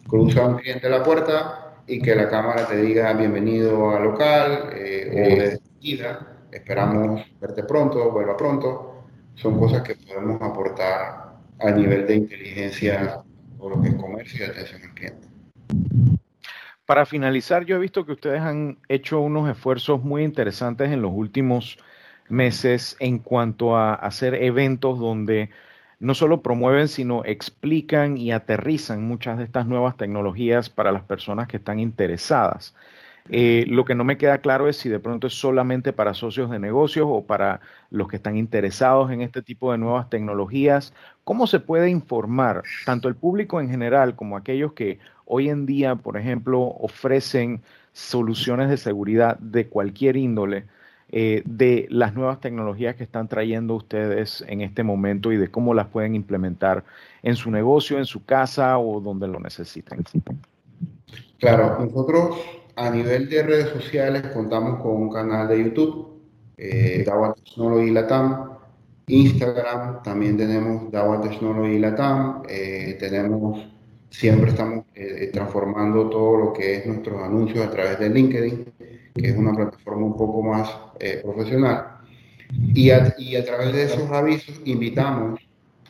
Cruza 0.07 0.47
un 0.47 0.57
cliente 0.57 0.89
la 0.89 1.03
puerta, 1.03 1.69
y 1.89 2.01
que 2.03 2.15
la 2.15 2.29
cámara 2.29 2.67
te 2.67 2.77
diga 2.77 3.13
bienvenido 3.15 3.91
al 3.91 4.05
local 4.05 4.71
eh, 4.75 5.11
o 5.11 5.17
de 5.17 5.51
despedida, 5.51 6.37
esperamos 6.53 7.23
verte 7.41 7.65
pronto, 7.65 8.11
vuelva 8.11 8.37
pronto. 8.37 9.05
Son 9.35 9.59
cosas 9.59 9.83
que 9.83 9.95
podemos 9.95 10.41
aportar 10.43 11.28
a 11.61 11.71
nivel 11.71 12.07
de 12.07 12.17
inteligencia 12.17 13.23
o 13.59 13.71
lo 13.71 13.81
que 13.81 13.89
es 13.89 13.95
comercio. 13.95 14.47
Para 16.87 17.05
finalizar, 17.05 17.65
yo 17.65 17.77
he 17.77 17.79
visto 17.79 18.07
que 18.07 18.13
ustedes 18.13 18.41
han 18.41 18.79
hecho 18.89 19.21
unos 19.21 19.51
esfuerzos 19.51 20.03
muy 20.03 20.25
interesantes 20.25 20.91
en 20.91 21.03
los 21.03 21.13
últimos 21.13 21.79
meses 22.29 22.97
en 23.01 23.19
cuanto 23.19 23.77
a 23.77 23.95
hacer 23.95 24.35
eventos 24.35 24.99
donde 24.99 25.51
no 26.01 26.15
solo 26.15 26.43
promueven, 26.43 26.89
sino 26.89 27.25
explican 27.25 28.17
y 28.17 28.33
aterrizan 28.33 29.03
muchas 29.03 29.39
de 29.39 29.45
estas 29.45 29.67
nuevas 29.67 29.97
tecnologías 29.97 30.71
para 30.71 30.93
las 30.93 31.03
personas 31.03 31.49
que 31.49 31.57
están 31.57 31.81
interesadas. 31.81 32.75
Eh, 33.31 33.65
lo 33.69 33.85
que 33.85 33.95
no 33.95 34.05
me 34.05 34.17
queda 34.17 34.39
claro 34.39 34.69
es 34.69 34.77
si 34.77 34.89
de 34.89 35.01
pronto 35.01 35.27
es 35.27 35.35
solamente 35.35 35.93
para 35.93 36.15
socios 36.15 36.51
de 36.51 36.59
negocios 36.59 37.07
o 37.09 37.25
para 37.25 37.61
los 37.91 38.09
que 38.09 38.17
están 38.17 38.37
interesados 38.37 39.11
en 39.11 39.21
este 39.21 39.43
tipo 39.43 39.73
de 39.73 39.79
nuevas 39.79 40.09
tecnologías. 40.09 40.95
¿Cómo 41.25 41.47
se 41.47 41.61
puede 41.61 41.91
informar 41.91 42.63
tanto 42.87 43.09
el 43.09 43.17
público 43.17 43.61
en 43.61 43.69
general 43.69 44.17
como 44.17 44.37
aquellos 44.37 44.73
que 44.73 44.99
hoy 45.27 45.51
en 45.51 45.67
día, 45.67 45.97
por 45.97 46.17
ejemplo, 46.17 46.61
ofrecen 46.61 47.63
soluciones 47.93 48.71
de 48.71 48.77
seguridad 48.77 49.39
de 49.39 49.69
cualquier 49.69 50.17
índole? 50.17 50.65
Eh, 51.11 51.43
de 51.47 51.87
las 51.89 52.15
nuevas 52.15 52.39
tecnologías 52.39 52.95
que 52.95 53.03
están 53.03 53.29
trayendo 53.29 53.75
ustedes 53.75 54.45
en 54.47 54.61
este 54.61 54.83
momento 54.83 55.33
y 55.33 55.39
de 55.39 55.51
cómo 55.51 55.73
las 55.73 55.87
pueden 55.87 56.15
implementar 56.15 56.85
en 57.23 57.35
su 57.35 57.51
negocio, 57.51 57.97
en 57.97 58.05
su 58.05 58.27
casa 58.27 58.77
o 58.77 59.01
donde 59.01 59.27
lo 59.27 59.41
necesiten. 59.41 60.05
Claro, 61.39 61.79
nosotros 61.81 62.37
a 62.79 62.91
nivel 62.91 63.29
de 63.29 63.43
redes 63.43 63.69
sociales 63.71 64.23
contamos 64.33 64.81
con 64.81 64.93
un 65.03 65.11
canal 65.11 65.49
de 65.49 65.65
YouTube, 65.65 66.21
eh, 66.57 67.03
Dawa 67.05 67.35
Technology 67.35 67.91
Latam, 67.91 68.51
Instagram, 69.09 70.03
también 70.05 70.37
tenemos 70.37 70.91
Dawa 70.93 71.21
Technology 71.21 71.79
Latam, 71.81 72.43
eh, 72.49 72.97
tenemos, 73.01 73.67
siempre 74.11 74.51
estamos 74.51 74.85
eh, 74.95 75.29
transformando 75.33 76.09
todo 76.09 76.37
lo 76.37 76.53
que 76.53 76.77
es 76.77 76.87
nuestros 76.87 77.21
anuncios 77.21 77.67
a 77.67 77.71
través 77.71 77.99
de 77.99 78.11
LinkedIn, 78.11 78.73
que 79.15 79.29
es 79.29 79.37
una 79.37 79.53
plataforma 79.55 80.07
un 80.07 80.17
poco 80.17 80.43
más 80.43 80.71
eh, 81.01 81.21
profesional. 81.25 81.99
Y 82.75 82.91
a, 82.91 83.13
y 83.19 83.35
a 83.35 83.45
través 83.45 83.73
de 83.73 83.83
esos 83.83 84.09
avisos 84.13 84.61
invitamos 84.65 85.41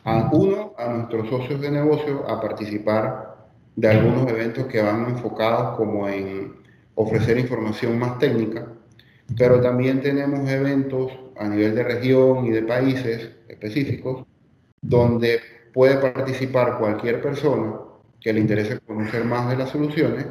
a 0.05 0.29
uno, 0.33 0.73
a 0.75 0.87
nuestros 0.87 1.29
socios 1.29 1.61
de 1.61 1.69
negocio 1.69 2.27
a 2.27 2.41
participar 2.41 3.37
de 3.75 3.87
algunos 3.89 4.27
eventos 4.27 4.65
que 4.65 4.81
van 4.81 5.09
enfocados 5.09 5.77
como 5.77 6.09
en 6.09 6.58
ofrecer 7.01 7.39
información 7.39 7.97
más 7.97 8.19
técnica, 8.19 8.67
pero 9.37 9.61
también 9.61 10.01
tenemos 10.01 10.49
eventos 10.49 11.13
a 11.37 11.47
nivel 11.47 11.73
de 11.73 11.83
región 11.83 12.45
y 12.45 12.49
de 12.49 12.61
países 12.63 13.31
específicos 13.47 14.25
donde 14.81 15.39
puede 15.73 15.95
participar 15.95 16.77
cualquier 16.77 17.21
persona 17.21 17.75
que 18.19 18.33
le 18.33 18.41
interese 18.41 18.79
conocer 18.81 19.23
más 19.23 19.49
de 19.49 19.55
las 19.55 19.69
soluciones 19.69 20.25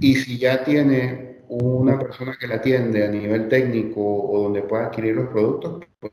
y 0.00 0.14
si 0.14 0.38
ya 0.38 0.62
tiene 0.62 1.38
una 1.48 1.98
persona 1.98 2.36
que 2.38 2.46
la 2.46 2.56
atiende 2.56 3.04
a 3.04 3.08
nivel 3.08 3.48
técnico 3.48 4.00
o 4.00 4.44
donde 4.44 4.62
pueda 4.62 4.86
adquirir 4.86 5.16
los 5.16 5.28
productos, 5.30 5.84
pues, 5.98 6.12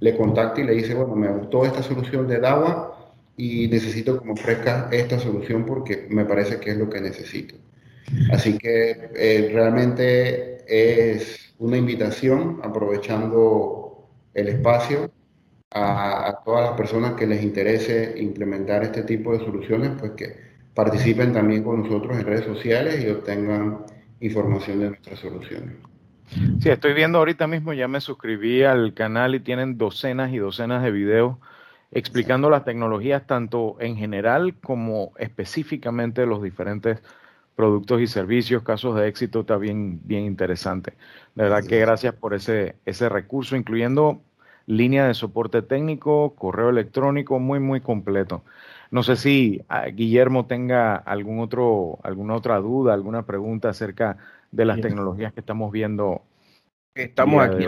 le 0.00 0.16
contacta 0.16 0.62
y 0.62 0.64
le 0.64 0.72
dice, 0.74 0.94
bueno, 0.94 1.14
me 1.14 1.28
gustó 1.28 1.66
esta 1.66 1.82
solución 1.82 2.26
de 2.26 2.38
DAWA 2.40 3.12
y 3.36 3.68
necesito 3.68 4.18
que 4.18 4.24
me 4.24 4.32
ofrezca 4.32 4.88
esta 4.92 5.18
solución 5.18 5.66
porque 5.66 6.06
me 6.08 6.24
parece 6.24 6.58
que 6.58 6.70
es 6.70 6.78
lo 6.78 6.88
que 6.88 7.02
necesito. 7.02 7.56
Así 8.30 8.56
que 8.58 9.10
eh, 9.14 9.50
realmente 9.52 10.64
es 10.66 11.54
una 11.58 11.76
invitación, 11.76 12.60
aprovechando 12.62 14.08
el 14.34 14.48
espacio, 14.48 15.10
a, 15.70 16.28
a, 16.28 16.44
todas 16.44 16.68
las 16.70 16.76
personas 16.76 17.14
que 17.14 17.26
les 17.26 17.42
interese 17.42 18.14
implementar 18.18 18.84
este 18.84 19.02
tipo 19.02 19.32
de 19.32 19.44
soluciones, 19.44 19.90
pues 19.98 20.12
que 20.12 20.36
participen 20.74 21.32
también 21.32 21.64
con 21.64 21.82
nosotros 21.82 22.16
en 22.16 22.24
redes 22.24 22.44
sociales 22.44 23.04
y 23.04 23.08
obtengan 23.08 23.84
información 24.20 24.80
de 24.80 24.88
nuestras 24.90 25.18
soluciones. 25.18 25.74
Sí, 26.60 26.68
estoy 26.68 26.92
viendo 26.92 27.18
ahorita 27.18 27.46
mismo, 27.46 27.72
ya 27.72 27.88
me 27.88 28.00
suscribí 28.00 28.62
al 28.62 28.94
canal 28.94 29.34
y 29.34 29.40
tienen 29.40 29.78
docenas 29.78 30.32
y 30.32 30.38
docenas 30.38 30.82
de 30.82 30.90
videos 30.90 31.36
explicando 31.92 32.50
las 32.50 32.64
tecnologías 32.64 33.26
tanto 33.26 33.76
en 33.80 33.96
general 33.96 34.54
como 34.62 35.12
específicamente 35.18 36.26
los 36.26 36.42
diferentes 36.42 37.00
productos 37.56 38.02
y 38.02 38.06
servicios, 38.06 38.62
casos 38.62 38.94
de 38.96 39.08
éxito, 39.08 39.40
está 39.40 39.56
bien, 39.56 40.00
bien 40.04 40.24
interesante. 40.24 40.92
De 41.34 41.44
verdad 41.44 41.64
que 41.66 41.80
gracias 41.80 42.14
por 42.14 42.34
ese, 42.34 42.76
ese 42.84 43.08
recurso, 43.08 43.56
incluyendo 43.56 44.20
línea 44.66 45.06
de 45.06 45.14
soporte 45.14 45.62
técnico, 45.62 46.34
correo 46.34 46.68
electrónico, 46.68 47.38
muy, 47.38 47.58
muy 47.58 47.80
completo. 47.80 48.44
No 48.90 49.02
sé 49.02 49.16
si 49.16 49.62
ah, 49.68 49.86
Guillermo 49.86 50.46
tenga 50.46 50.96
algún 50.96 51.40
otro, 51.40 51.98
alguna 52.02 52.34
otra 52.34 52.58
duda, 52.58 52.94
alguna 52.94 53.24
pregunta 53.24 53.70
acerca 53.70 54.18
de 54.52 54.64
las 54.64 54.80
tecnologías 54.80 55.32
que 55.32 55.40
estamos 55.40 55.72
viendo. 55.72 56.22
Estamos 56.94 57.42
aquí 57.42 57.66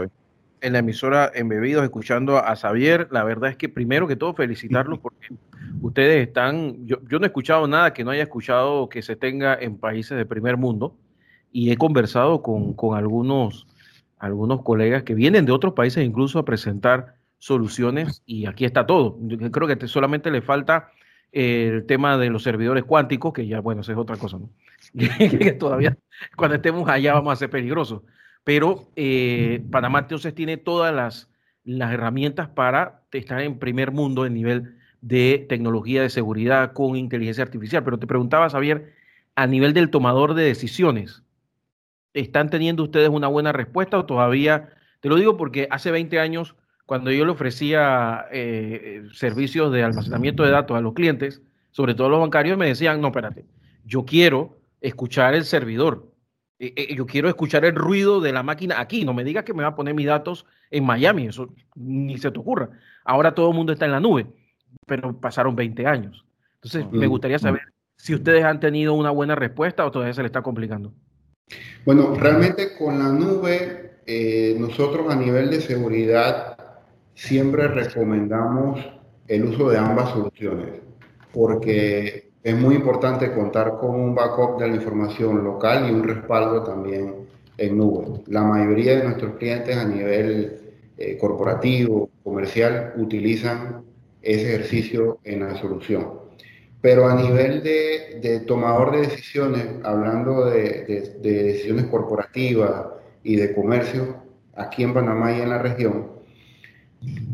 en 0.60 0.72
la 0.72 0.78
emisora 0.80 1.30
Embebidos 1.34 1.84
escuchando 1.84 2.38
a 2.38 2.54
Xavier. 2.56 3.08
La 3.10 3.24
verdad 3.24 3.50
es 3.50 3.56
que 3.56 3.68
primero 3.68 4.06
que 4.06 4.16
todo 4.16 4.34
felicitarlos 4.34 4.98
porque 5.02 5.28
ustedes 5.82 6.26
están, 6.26 6.86
yo, 6.86 6.98
no 7.10 7.22
he 7.22 7.26
escuchado 7.26 7.66
nada 7.66 7.92
que 7.92 8.04
no 8.04 8.10
haya 8.10 8.22
escuchado 8.22 8.88
que 8.88 9.02
se 9.02 9.16
tenga 9.16 9.56
en 9.60 9.78
países 9.78 10.16
de 10.16 10.26
primer 10.26 10.56
mundo 10.56 10.96
y 11.52 11.70
he 11.70 11.76
conversado 11.76 12.42
con, 12.42 12.74
con 12.74 12.96
algunos, 12.96 13.66
algunos 14.18 14.62
colegas 14.62 15.02
que 15.02 15.14
vienen 15.14 15.46
de 15.46 15.52
otros 15.52 15.74
países 15.74 16.04
incluso 16.04 16.38
a 16.38 16.44
presentar 16.44 17.14
soluciones 17.38 18.22
y 18.26 18.46
aquí 18.46 18.64
está 18.64 18.86
todo. 18.86 19.16
Yo 19.20 19.50
creo 19.50 19.68
que 19.68 19.88
solamente 19.88 20.30
le 20.30 20.42
falta 20.42 20.90
el 21.32 21.86
tema 21.86 22.16
de 22.16 22.30
los 22.30 22.42
servidores 22.42 22.84
cuánticos, 22.84 23.32
que 23.32 23.46
ya, 23.46 23.60
bueno, 23.60 23.82
eso 23.82 23.92
es 23.92 23.98
otra 23.98 24.16
cosa, 24.16 24.38
¿no? 24.38 24.50
todavía 25.58 25.96
cuando 26.36 26.56
estemos 26.56 26.88
allá 26.88 27.14
vamos 27.14 27.32
a 27.32 27.36
ser 27.36 27.50
peligrosos. 27.50 28.02
Pero 28.44 28.90
eh, 28.96 29.62
Panamá 29.70 30.00
entonces 30.00 30.34
tiene 30.34 30.56
todas 30.56 30.94
las, 30.94 31.28
las 31.64 31.92
herramientas 31.92 32.48
para 32.48 33.02
estar 33.12 33.40
en 33.40 33.58
primer 33.58 33.92
mundo 33.92 34.24
en 34.24 34.34
nivel 34.34 34.77
de 35.00 35.46
tecnología 35.48 36.02
de 36.02 36.10
seguridad 36.10 36.72
con 36.72 36.96
inteligencia 36.96 37.44
artificial. 37.44 37.84
Pero 37.84 37.98
te 37.98 38.06
preguntaba, 38.06 38.50
Javier, 38.50 38.92
a 39.36 39.46
nivel 39.46 39.72
del 39.72 39.90
tomador 39.90 40.34
de 40.34 40.44
decisiones, 40.44 41.22
¿están 42.14 42.50
teniendo 42.50 42.82
ustedes 42.82 43.08
una 43.08 43.28
buena 43.28 43.52
respuesta 43.52 43.98
o 43.98 44.06
todavía? 44.06 44.70
Te 45.00 45.08
lo 45.08 45.16
digo 45.16 45.36
porque 45.36 45.68
hace 45.70 45.90
20 45.90 46.18
años 46.18 46.56
cuando 46.88 47.12
yo 47.12 47.26
le 47.26 47.32
ofrecía 47.32 48.26
eh, 48.32 49.06
servicios 49.12 49.70
de 49.70 49.82
almacenamiento 49.82 50.42
de 50.42 50.50
datos 50.50 50.74
a 50.74 50.80
los 50.80 50.94
clientes, 50.94 51.42
sobre 51.70 51.94
todo 51.94 52.08
los 52.08 52.18
bancarios, 52.18 52.56
me 52.56 52.66
decían, 52.66 53.02
no, 53.02 53.08
espérate, 53.08 53.44
yo 53.84 54.06
quiero 54.06 54.58
escuchar 54.80 55.34
el 55.34 55.44
servidor, 55.44 56.10
eh, 56.58 56.72
eh, 56.76 56.94
yo 56.94 57.04
quiero 57.04 57.28
escuchar 57.28 57.66
el 57.66 57.74
ruido 57.74 58.22
de 58.22 58.32
la 58.32 58.42
máquina 58.42 58.80
aquí, 58.80 59.04
no 59.04 59.12
me 59.12 59.22
digas 59.22 59.44
que 59.44 59.52
me 59.52 59.64
va 59.64 59.68
a 59.68 59.74
poner 59.74 59.92
mis 59.92 60.06
datos 60.06 60.46
en 60.70 60.86
Miami, 60.86 61.26
eso 61.26 61.54
ni 61.74 62.16
se 62.16 62.30
te 62.30 62.38
ocurra. 62.38 62.70
Ahora 63.04 63.34
todo 63.34 63.50
el 63.50 63.54
mundo 63.54 63.74
está 63.74 63.84
en 63.84 63.92
la 63.92 64.00
nube, 64.00 64.26
pero 64.86 65.18
pasaron 65.18 65.54
20 65.56 65.86
años. 65.86 66.24
Entonces, 66.54 66.90
me 66.90 67.06
gustaría 67.06 67.38
saber 67.38 67.62
si 67.96 68.14
ustedes 68.14 68.44
han 68.44 68.60
tenido 68.60 68.94
una 68.94 69.10
buena 69.10 69.34
respuesta 69.34 69.84
o 69.86 69.90
todavía 69.90 70.14
se 70.14 70.22
le 70.22 70.26
está 70.26 70.42
complicando. 70.42 70.92
Bueno, 71.84 72.14
realmente 72.14 72.76
con 72.76 72.98
la 72.98 73.10
nube, 73.10 74.00
nosotros 74.58 75.12
a 75.12 75.16
nivel 75.16 75.50
de 75.50 75.60
seguridad 75.60 76.56
siempre 77.14 77.68
recomendamos 77.68 78.80
el 79.26 79.44
uso 79.44 79.70
de 79.70 79.78
ambas 79.78 80.10
soluciones, 80.10 80.68
porque 81.32 82.30
es 82.42 82.56
muy 82.56 82.76
importante 82.76 83.32
contar 83.32 83.78
con 83.78 83.90
un 83.90 84.14
backup 84.14 84.58
de 84.60 84.68
la 84.68 84.76
información 84.76 85.44
local 85.44 85.88
y 85.88 85.92
un 85.92 86.04
respaldo 86.04 86.62
también 86.62 87.26
en 87.56 87.76
nube. 87.76 88.22
La 88.26 88.42
mayoría 88.42 88.96
de 88.96 89.04
nuestros 89.04 89.36
clientes 89.36 89.76
a 89.76 89.84
nivel 89.84 90.60
eh, 90.96 91.18
corporativo, 91.18 92.08
comercial, 92.22 92.94
utilizan 92.96 93.84
ese 94.22 94.54
ejercicio 94.54 95.18
en 95.24 95.40
la 95.40 95.56
solución. 95.56 96.28
Pero 96.80 97.08
a 97.08 97.14
nivel 97.14 97.62
de, 97.62 98.44
tomador 98.46 98.92
de 98.92 99.08
decisiones, 99.08 99.66
hablando 99.82 100.46
de 100.46 100.84
decisiones 101.20 101.86
corporativas 101.86 102.86
y 103.24 103.36
de 103.36 103.54
comercio, 103.54 104.22
aquí 104.54 104.84
en 104.84 104.94
Panamá 104.94 105.36
y 105.36 105.40
en 105.40 105.50
la 105.50 105.58
región, 105.58 106.18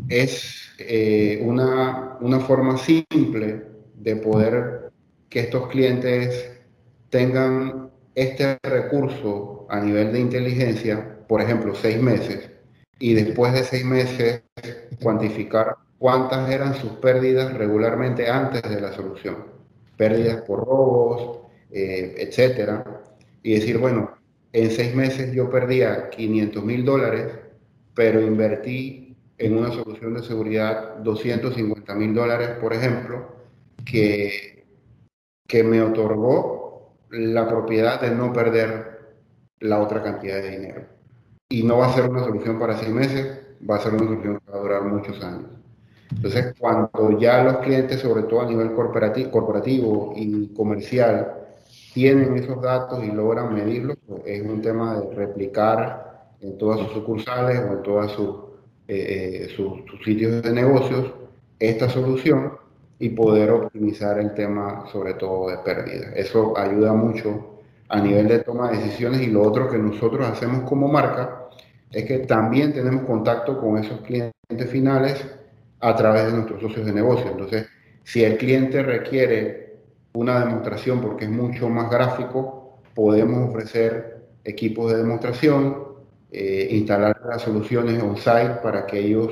es 0.09 0.69
eh, 0.79 1.41
una, 1.43 2.17
una, 2.21 2.39
forma 2.39 2.77
simple 2.77 3.63
de 3.95 4.15
poder 4.17 4.91
que 5.29 5.41
estos 5.41 5.67
clientes 5.69 6.51
tengan 7.09 7.89
este 8.13 8.57
recurso 8.63 9.65
a 9.69 9.79
nivel 9.79 10.11
de 10.11 10.19
inteligencia, 10.19 11.19
por 11.27 11.41
ejemplo, 11.41 11.73
seis 11.75 11.99
meses, 11.99 12.49
y 12.99 13.13
después 13.13 13.53
de 13.53 13.63
seis 13.63 13.85
meses 13.85 14.43
cuantificar 15.01 15.75
cuántas 15.97 16.49
eran 16.49 16.75
sus 16.75 16.91
pérdidas 16.93 17.53
regularmente 17.53 18.29
antes 18.29 18.61
de 18.63 18.81
la 18.81 18.93
solución, 18.93 19.45
pérdidas 19.97 20.41
por 20.41 20.65
robos, 20.65 21.39
eh, 21.71 22.15
etcétera, 22.17 23.03
y 23.43 23.55
decir, 23.55 23.77
bueno, 23.77 24.11
en 24.53 24.71
seis 24.71 24.95
meses 24.95 25.33
yo 25.33 25.49
perdía 25.49 26.09
500 26.09 26.63
mil 26.63 26.85
dólares, 26.85 27.33
pero 27.93 28.21
invertí 28.21 29.15
en 29.37 29.57
una 29.57 29.71
solución 29.71 30.13
de 30.13 30.23
seguridad 30.23 30.97
250 30.97 31.93
mil 31.95 32.13
dólares, 32.13 32.49
por 32.61 32.73
ejemplo, 32.73 33.35
que, 33.83 34.65
que 35.47 35.63
me 35.63 35.81
otorgó 35.81 36.95
la 37.09 37.47
propiedad 37.47 37.99
de 38.01 38.11
no 38.11 38.31
perder 38.33 39.15
la 39.59 39.81
otra 39.81 40.01
cantidad 40.01 40.41
de 40.41 40.51
dinero. 40.51 40.85
Y 41.49 41.63
no 41.63 41.77
va 41.77 41.87
a 41.87 41.93
ser 41.93 42.09
una 42.09 42.23
solución 42.23 42.59
para 42.59 42.77
seis 42.77 42.91
meses, 42.91 43.39
va 43.69 43.75
a 43.75 43.79
ser 43.79 43.93
una 43.93 44.05
solución 44.05 44.39
que 44.39 44.51
va 44.51 44.57
a 44.57 44.61
durar 44.61 44.83
muchos 44.83 45.21
años. 45.23 45.49
Entonces, 46.11 46.53
cuando 46.59 47.19
ya 47.19 47.43
los 47.43 47.57
clientes, 47.57 47.99
sobre 47.99 48.23
todo 48.23 48.41
a 48.41 48.45
nivel 48.45 48.73
corporativo, 48.73 49.31
corporativo 49.31 50.13
y 50.15 50.47
comercial, 50.53 51.33
tienen 51.93 52.35
esos 52.37 52.61
datos 52.61 53.03
y 53.03 53.11
logran 53.11 53.53
medirlos, 53.53 53.97
pues 54.07 54.21
es 54.25 54.41
un 54.41 54.61
tema 54.61 54.99
de 54.99 55.15
replicar 55.15 56.29
en 56.41 56.57
todas 56.57 56.79
sus 56.79 56.91
sucursales 56.91 57.59
o 57.59 57.73
en 57.73 57.83
todos 57.83 58.11
sus, 58.11 58.35
eh, 58.87 59.47
sus, 59.55 59.83
sus 59.89 60.03
sitios 60.03 60.41
de 60.43 60.51
negocios 60.51 61.11
esta 61.59 61.89
solución 61.89 62.53
y 62.99 63.09
poder 63.09 63.51
optimizar 63.51 64.19
el 64.19 64.33
tema 64.33 64.85
sobre 64.91 65.15
todo 65.15 65.49
de 65.49 65.57
pérdidas. 65.59 66.13
Eso 66.15 66.57
ayuda 66.57 66.93
mucho 66.93 67.61
a 67.89 67.99
nivel 67.99 68.27
de 68.27 68.39
toma 68.39 68.71
de 68.71 68.77
decisiones 68.77 69.21
y 69.21 69.27
lo 69.27 69.41
otro 69.41 69.69
que 69.69 69.77
nosotros 69.77 70.27
hacemos 70.27 70.67
como 70.67 70.87
marca 70.87 71.47
es 71.91 72.05
que 72.05 72.19
también 72.19 72.73
tenemos 72.73 73.03
contacto 73.03 73.59
con 73.59 73.77
esos 73.77 74.01
clientes 74.01 74.69
finales 74.69 75.25
a 75.79 75.95
través 75.95 76.25
de 76.27 76.33
nuestros 76.33 76.61
socios 76.61 76.85
de 76.85 76.93
negocio. 76.93 77.31
Entonces, 77.31 77.67
si 78.03 78.23
el 78.23 78.37
cliente 78.37 78.83
requiere 78.83 79.77
una 80.13 80.39
demostración 80.39 81.01
porque 81.01 81.25
es 81.25 81.31
mucho 81.31 81.69
más 81.69 81.89
gráfico, 81.89 82.79
podemos 82.93 83.49
ofrecer 83.49 84.25
equipos 84.43 84.91
de 84.91 84.97
demostración, 84.99 85.85
eh, 86.31 86.67
instalar 86.71 87.21
las 87.27 87.41
soluciones 87.41 88.01
on-site 88.01 88.59
para 88.63 88.85
que 88.85 88.99
ellos 88.99 89.31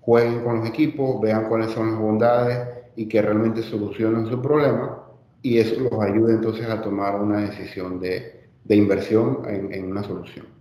jueguen 0.00 0.42
con 0.42 0.60
los 0.60 0.68
equipos, 0.68 1.20
vean 1.20 1.48
cuáles 1.48 1.70
son 1.70 1.90
las 1.90 2.00
bondades 2.00 2.58
y 2.96 3.06
que 3.06 3.22
realmente 3.22 3.62
solucionen 3.62 4.26
su 4.26 4.40
problema 4.40 5.04
y 5.42 5.58
eso 5.58 5.80
los 5.80 6.00
ayude 6.00 6.34
entonces 6.34 6.68
a 6.68 6.82
tomar 6.82 7.20
una 7.20 7.38
decisión 7.38 8.00
de, 8.00 8.48
de 8.64 8.76
inversión 8.76 9.42
en, 9.46 9.72
en 9.72 9.90
una 9.90 10.02
solución. 10.02 10.59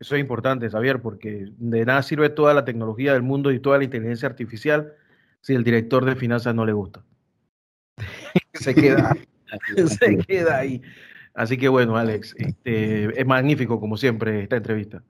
Eso 0.00 0.14
es 0.14 0.20
importante, 0.20 0.70
Javier, 0.70 1.00
porque 1.02 1.48
de 1.56 1.84
nada 1.84 2.02
sirve 2.02 2.30
toda 2.30 2.54
la 2.54 2.64
tecnología 2.64 3.12
del 3.12 3.22
mundo 3.22 3.50
y 3.50 3.58
toda 3.58 3.78
la 3.78 3.84
inteligencia 3.84 4.28
artificial 4.28 4.94
si 5.40 5.54
el 5.54 5.64
director 5.64 6.04
de 6.04 6.16
finanzas 6.16 6.54
no 6.54 6.64
le 6.64 6.72
gusta. 6.72 7.02
se 8.54 8.74
queda, 8.74 9.16
se 9.86 10.18
queda 10.18 10.58
ahí. 10.58 10.82
Así 11.34 11.56
que 11.56 11.68
bueno, 11.68 11.96
Alex, 11.96 12.34
este, 12.38 13.20
es 13.20 13.26
magnífico 13.26 13.80
como 13.80 13.96
siempre 13.96 14.42
esta 14.42 14.56
entrevista. 14.56 15.02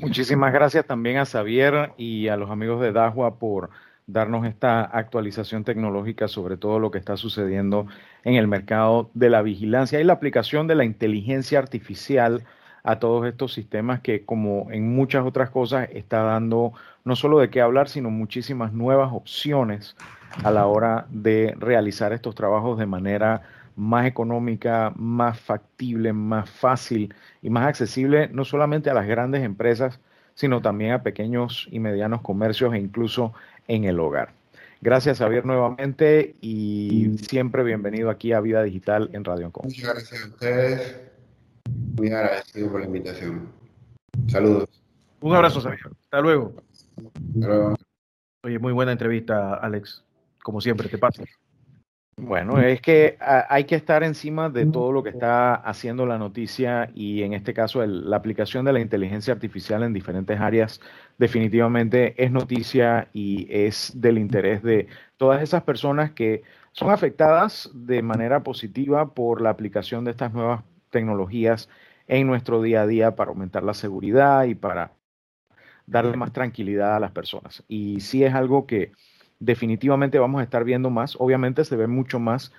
Muchísimas 0.00 0.52
gracias 0.52 0.86
también 0.86 1.18
a 1.18 1.26
Xavier 1.26 1.92
y 1.96 2.28
a 2.28 2.36
los 2.36 2.50
amigos 2.50 2.80
de 2.80 2.92
Dajua 2.92 3.38
por 3.38 3.70
darnos 4.06 4.46
esta 4.46 4.82
actualización 4.84 5.64
tecnológica 5.64 6.28
sobre 6.28 6.56
todo 6.56 6.78
lo 6.78 6.90
que 6.90 6.98
está 6.98 7.16
sucediendo 7.16 7.86
en 8.24 8.34
el 8.34 8.46
mercado 8.46 9.10
de 9.14 9.30
la 9.30 9.42
vigilancia 9.42 10.00
y 10.00 10.04
la 10.04 10.12
aplicación 10.12 10.66
de 10.68 10.76
la 10.76 10.84
inteligencia 10.84 11.58
artificial 11.58 12.44
a 12.86 13.00
todos 13.00 13.26
estos 13.26 13.52
sistemas 13.52 14.00
que, 14.00 14.24
como 14.24 14.68
en 14.70 14.94
muchas 14.94 15.26
otras 15.26 15.50
cosas, 15.50 15.88
está 15.92 16.22
dando 16.22 16.72
no 17.04 17.16
solo 17.16 17.40
de 17.40 17.50
qué 17.50 17.60
hablar, 17.60 17.88
sino 17.88 18.10
muchísimas 18.10 18.72
nuevas 18.72 19.10
opciones 19.12 19.96
a 20.44 20.52
la 20.52 20.66
hora 20.66 21.06
de 21.10 21.56
realizar 21.58 22.12
estos 22.12 22.36
trabajos 22.36 22.78
de 22.78 22.86
manera 22.86 23.42
más 23.74 24.06
económica, 24.06 24.92
más 24.94 25.40
factible, 25.40 26.12
más 26.12 26.48
fácil 26.48 27.12
y 27.42 27.50
más 27.50 27.66
accesible, 27.66 28.28
no 28.28 28.44
solamente 28.44 28.88
a 28.88 28.94
las 28.94 29.08
grandes 29.08 29.42
empresas, 29.42 29.98
sino 30.36 30.62
también 30.62 30.92
a 30.92 31.02
pequeños 31.02 31.66
y 31.72 31.80
medianos 31.80 32.22
comercios 32.22 32.72
e 32.72 32.78
incluso 32.78 33.34
en 33.66 33.82
el 33.82 33.98
hogar. 33.98 34.30
Gracias, 34.80 35.18
Javier, 35.18 35.44
nuevamente 35.44 36.36
y 36.40 37.16
siempre 37.28 37.64
bienvenido 37.64 38.10
aquí 38.10 38.32
a 38.32 38.40
Vida 38.40 38.62
Digital 38.62 39.10
en 39.12 39.24
Radio 39.24 39.46
Encom. 39.46 39.64
Muchas 39.64 39.92
gracias 39.92 40.22
a 40.22 40.26
ustedes. 40.28 41.15
Muy 41.96 42.08
agradecido 42.12 42.70
por 42.70 42.80
la 42.80 42.86
invitación. 42.86 43.48
Saludos. 44.28 44.68
Un 45.20 45.34
abrazo, 45.34 45.60
Sergio. 45.60 45.90
Hasta 46.04 46.20
luego. 46.20 46.54
Hasta 46.96 47.46
luego. 47.46 47.74
Oye, 48.44 48.58
muy 48.58 48.72
buena 48.72 48.92
entrevista, 48.92 49.54
Alex. 49.54 50.04
Como 50.42 50.60
siempre, 50.60 50.88
te 50.88 50.98
pasa. 50.98 51.24
Bueno, 52.18 52.58
es 52.58 52.80
que 52.80 53.18
hay 53.20 53.64
que 53.64 53.74
estar 53.74 54.02
encima 54.02 54.48
de 54.48 54.64
todo 54.64 54.90
lo 54.90 55.02
que 55.02 55.10
está 55.10 55.54
haciendo 55.54 56.06
la 56.06 56.16
noticia 56.16 56.90
y 56.94 57.22
en 57.22 57.34
este 57.34 57.52
caso 57.52 57.82
el, 57.82 58.08
la 58.08 58.16
aplicación 58.16 58.64
de 58.64 58.72
la 58.72 58.80
inteligencia 58.80 59.34
artificial 59.34 59.82
en 59.82 59.92
diferentes 59.92 60.40
áreas 60.40 60.80
definitivamente 61.18 62.14
es 62.16 62.30
noticia 62.30 63.08
y 63.12 63.46
es 63.50 63.92
del 64.00 64.16
interés 64.16 64.62
de 64.62 64.88
todas 65.18 65.42
esas 65.42 65.64
personas 65.64 66.12
que 66.12 66.42
son 66.72 66.90
afectadas 66.90 67.70
de 67.74 68.00
manera 68.00 68.42
positiva 68.42 69.12
por 69.12 69.42
la 69.42 69.50
aplicación 69.50 70.04
de 70.04 70.12
estas 70.12 70.32
nuevas 70.32 70.64
tecnologías 70.88 71.68
en 72.08 72.26
nuestro 72.26 72.62
día 72.62 72.82
a 72.82 72.86
día 72.86 73.16
para 73.16 73.30
aumentar 73.30 73.62
la 73.62 73.74
seguridad 73.74 74.44
y 74.44 74.54
para 74.54 74.92
darle 75.86 76.16
más 76.16 76.32
tranquilidad 76.32 76.96
a 76.96 77.00
las 77.00 77.12
personas. 77.12 77.64
Y 77.68 78.00
sí 78.00 78.24
es 78.24 78.34
algo 78.34 78.66
que 78.66 78.92
definitivamente 79.38 80.18
vamos 80.18 80.40
a 80.40 80.44
estar 80.44 80.64
viendo 80.64 80.90
más. 80.90 81.16
Obviamente 81.18 81.64
se 81.64 81.76
ve 81.76 81.86
mucho 81.86 82.18
más 82.18 82.52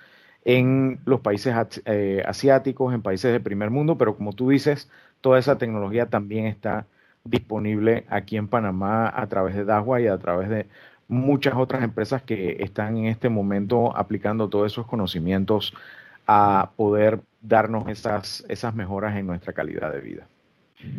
en 0.44 1.00
los 1.04 1.20
países 1.20 1.54
eh, 1.84 2.22
asiáticos, 2.26 2.94
en 2.94 3.02
países 3.02 3.32
del 3.32 3.42
primer 3.42 3.70
mundo, 3.70 3.98
pero 3.98 4.16
como 4.16 4.32
tú 4.32 4.50
dices, 4.50 4.90
toda 5.20 5.38
esa 5.38 5.58
tecnología 5.58 6.06
también 6.06 6.46
está 6.46 6.86
disponible 7.24 8.06
aquí 8.08 8.36
en 8.36 8.48
Panamá 8.48 9.12
a 9.14 9.26
través 9.26 9.54
de 9.54 9.64
Dahua 9.64 10.00
y 10.00 10.06
a 10.06 10.18
través 10.18 10.48
de 10.48 10.66
muchas 11.08 11.54
otras 11.56 11.82
empresas 11.82 12.22
que 12.22 12.58
están 12.60 12.96
en 12.96 13.06
este 13.06 13.28
momento 13.28 13.96
aplicando 13.96 14.48
todos 14.48 14.72
esos 14.72 14.86
conocimientos 14.86 15.74
a 16.28 16.72
poder 16.76 17.20
darnos 17.40 17.88
esas, 17.88 18.44
esas 18.48 18.74
mejoras 18.74 19.16
en 19.16 19.26
nuestra 19.26 19.54
calidad 19.54 19.90
de 19.90 20.00
vida. 20.00 20.28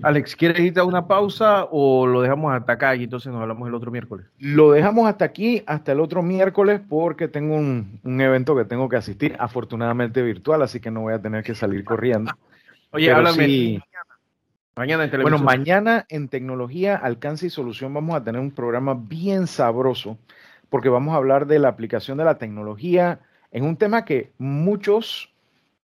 Alex, 0.01 0.35
¿quieres 0.35 0.59
irte 0.59 0.81
a 0.81 0.83
una 0.83 1.07
pausa 1.07 1.65
o 1.71 2.05
lo 2.05 2.21
dejamos 2.21 2.53
hasta 2.53 2.73
acá 2.73 2.95
y 2.95 3.05
entonces 3.05 3.31
nos 3.31 3.41
hablamos 3.41 3.67
el 3.67 3.75
otro 3.75 3.91
miércoles? 3.91 4.25
Lo 4.39 4.71
dejamos 4.71 5.07
hasta 5.07 5.23
aquí, 5.23 5.63
hasta 5.67 5.93
el 5.93 6.01
otro 6.01 6.21
miércoles, 6.21 6.81
porque 6.89 7.29
tengo 7.29 7.55
un, 7.55 7.99
un 8.03 8.19
evento 8.19 8.57
que 8.57 8.65
tengo 8.65 8.89
que 8.89 8.97
asistir, 8.97 9.37
afortunadamente 9.39 10.21
virtual, 10.21 10.63
así 10.63 10.81
que 10.81 10.91
no 10.91 11.01
voy 11.01 11.13
a 11.13 11.21
tener 11.21 11.43
que 11.43 11.55
salir 11.55 11.85
corriendo. 11.85 12.31
Oye, 12.91 13.11
háblame. 13.11 13.45
Sí, 13.45 13.79
mañana 14.75 15.05
en 15.05 15.11
televisión. 15.11 15.39
Bueno, 15.39 15.45
mañana 15.45 16.05
en 16.09 16.27
tecnología, 16.27 16.97
alcance 16.97 17.45
y 17.45 17.49
solución 17.49 17.93
vamos 17.93 18.15
a 18.15 18.23
tener 18.23 18.41
un 18.41 18.51
programa 18.51 18.95
bien 18.99 19.47
sabroso, 19.47 20.17
porque 20.69 20.89
vamos 20.89 21.13
a 21.13 21.17
hablar 21.17 21.45
de 21.45 21.59
la 21.59 21.69
aplicación 21.69 22.17
de 22.17 22.25
la 22.25 22.37
tecnología 22.37 23.19
en 23.51 23.63
un 23.63 23.77
tema 23.77 24.05
que 24.05 24.31
muchos 24.37 25.33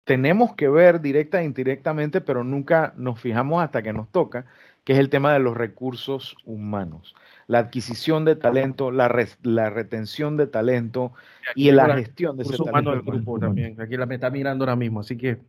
tenemos 0.04 0.56
que 0.56 0.68
ver 0.68 1.02
directa 1.02 1.42
e 1.42 1.46
indirectamente, 1.46 2.22
pero 2.22 2.44
nunca 2.44 2.94
nos 2.98 3.20
fijamos 3.20 3.64
hasta 3.64 3.82
que 3.82 3.94
nos 3.94 4.10
toca, 4.12 4.46
que 4.84 4.94
es 4.94 5.00
el 5.00 5.10
tema 5.10 5.34
de 5.34 5.40
los 5.40 5.56
recursos 5.56 6.36
humanos. 6.46 7.16
La 7.48 7.60
adquisición 7.60 8.26
de 8.26 8.36
talento, 8.36 8.92
la, 8.92 9.08
re, 9.08 9.28
la 9.44 9.70
retención 9.70 10.38
de 10.38 10.48
talento 10.48 11.14
y, 11.56 11.72
la, 11.72 11.88
la 11.88 11.96
gestión 11.96 12.38
de 12.38 12.44
ese 12.44 12.58
talento. 12.58 12.92
del 12.92 13.02
grupo 13.02 13.40
también. 13.40 13.80
Aquí 13.82 13.96
la 13.98 14.06
me 14.06 14.16
está 14.16 14.30
mirando 14.30 14.64
ahora 14.64 14.76
mismo, 14.76 15.02
así 15.02 15.18
que. 15.18 15.40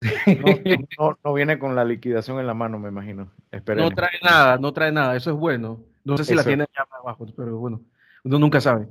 No, 0.00 0.10
no, 0.98 1.18
no, 1.24 1.32
viene 1.32 1.58
con 1.58 1.74
la 1.74 1.84
liquidación 1.84 2.40
en 2.40 2.46
la 2.46 2.54
mano, 2.54 2.78
me 2.78 2.88
imagino. 2.88 3.30
Esperemos. 3.50 3.90
No 3.90 3.96
trae 3.96 4.18
nada, 4.22 4.58
no 4.58 4.72
trae 4.72 4.92
nada. 4.92 5.16
Eso 5.16 5.30
es 5.30 5.36
bueno. 5.36 5.80
No 6.04 6.18
sé 6.18 6.24
si 6.24 6.32
Eso. 6.32 6.42
la 6.42 6.44
tiene 6.44 6.66
ya 6.76 6.86
abajo, 6.98 7.26
pero 7.34 7.56
bueno, 7.56 7.80
uno 8.24 8.38
nunca 8.38 8.60
sabe. 8.60 8.86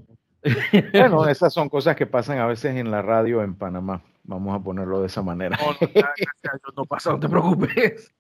Bueno, 0.92 1.28
esas 1.28 1.54
son 1.54 1.70
cosas 1.70 1.96
que 1.96 2.06
pasan 2.06 2.40
a 2.40 2.46
veces 2.46 2.76
en 2.76 2.92
la 2.92 3.02
radio 3.02 3.44
en 3.44 3.56
Panamá. 3.56 4.02
Vamos 4.24 4.56
a 4.56 4.64
ponerlo 4.64 5.02
de 5.02 5.08
esa 5.08 5.22
manera. 5.22 5.58
No, 5.58 5.72
no, 5.72 6.74
no 6.78 6.86
pasa, 6.86 7.12
no 7.12 7.20
te 7.20 7.28
preocupes. 7.28 8.14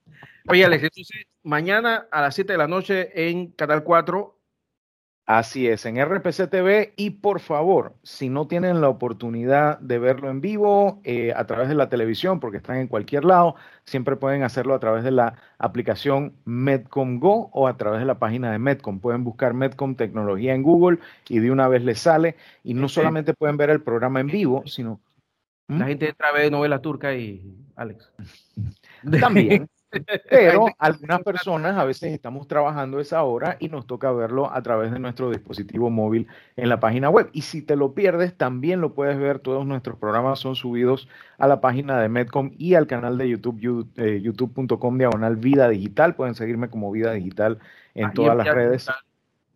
Oye, 0.49 0.65
Alex, 0.65 0.83
entonces 0.83 1.25
mañana 1.43 2.07
a 2.11 2.21
las 2.21 2.35
7 2.35 2.53
de 2.53 2.57
la 2.57 2.67
noche 2.67 3.29
en 3.29 3.51
Canal 3.51 3.83
4. 3.83 4.37
Así 5.25 5.69
es, 5.69 5.85
en 5.85 5.97
RPC 6.03 6.49
TV. 6.49 6.93
Y 6.97 7.11
por 7.11 7.39
favor, 7.39 7.95
si 8.03 8.27
no 8.27 8.47
tienen 8.47 8.81
la 8.81 8.89
oportunidad 8.89 9.79
de 9.79 9.97
verlo 9.97 10.29
en 10.29 10.41
vivo 10.41 10.99
eh, 11.05 11.31
a 11.33 11.45
través 11.45 11.69
de 11.69 11.75
la 11.75 11.87
televisión, 11.87 12.41
porque 12.41 12.57
están 12.57 12.77
en 12.77 12.87
cualquier 12.87 13.23
lado, 13.23 13.55
siempre 13.85 14.17
pueden 14.17 14.43
hacerlo 14.43 14.73
a 14.73 14.79
través 14.79 15.05
de 15.05 15.11
la 15.11 15.35
aplicación 15.59 16.35
Medcom 16.43 17.19
Go 17.19 17.49
o 17.53 17.69
a 17.69 17.77
través 17.77 18.01
de 18.01 18.05
la 18.05 18.19
página 18.19 18.51
de 18.51 18.59
Medcom. 18.59 18.99
Pueden 18.99 19.23
buscar 19.23 19.53
Medcom 19.53 19.95
Tecnología 19.95 20.53
en 20.53 20.63
Google 20.63 20.99
y 21.29 21.39
de 21.39 21.51
una 21.51 21.69
vez 21.69 21.85
les 21.85 21.99
sale. 21.99 22.35
Y 22.61 22.73
no 22.73 22.89
solamente 22.89 23.33
pueden 23.33 23.55
ver 23.55 23.69
el 23.69 23.81
programa 23.81 24.19
en 24.19 24.27
vivo, 24.27 24.63
sino 24.65 24.99
la 25.69 25.85
gente 25.85 26.09
entra 26.09 26.27
a 26.27 26.33
ver 26.33 26.51
novela 26.51 26.81
turca 26.81 27.15
y 27.15 27.41
Alex. 27.77 28.11
También. 29.21 29.69
Pero 30.29 30.67
algunas 30.77 31.21
personas 31.21 31.77
a 31.77 31.85
veces 31.85 32.13
estamos 32.13 32.47
trabajando 32.47 32.99
esa 32.99 33.23
hora 33.23 33.57
y 33.59 33.69
nos 33.69 33.85
toca 33.85 34.11
verlo 34.11 34.51
a 34.51 34.61
través 34.61 34.91
de 34.91 34.99
nuestro 34.99 35.29
dispositivo 35.29 35.89
móvil 35.89 36.27
en 36.55 36.69
la 36.69 36.79
página 36.79 37.09
web. 37.09 37.29
Y 37.33 37.41
si 37.41 37.61
te 37.61 37.75
lo 37.75 37.93
pierdes, 37.93 38.35
también 38.35 38.81
lo 38.81 38.93
puedes 38.93 39.17
ver. 39.17 39.39
Todos 39.39 39.65
nuestros 39.65 39.97
programas 39.97 40.39
son 40.39 40.55
subidos 40.55 41.07
a 41.37 41.47
la 41.47 41.61
página 41.61 41.99
de 41.99 42.09
Medcom 42.09 42.51
y 42.57 42.73
al 42.75 42.87
canal 42.87 43.17
de 43.17 43.29
YouTube, 43.29 43.87
eh, 43.97 44.19
youtube.com 44.21 44.97
diagonal 44.97 45.35
Vida 45.35 45.69
Digital. 45.69 46.15
Pueden 46.15 46.35
seguirme 46.35 46.69
como 46.69 46.91
Vida 46.91 47.13
Digital 47.13 47.59
en 47.93 48.05
Ahí 48.07 48.13
todas 48.13 48.37
las 48.37 48.47
redes. 48.47 48.87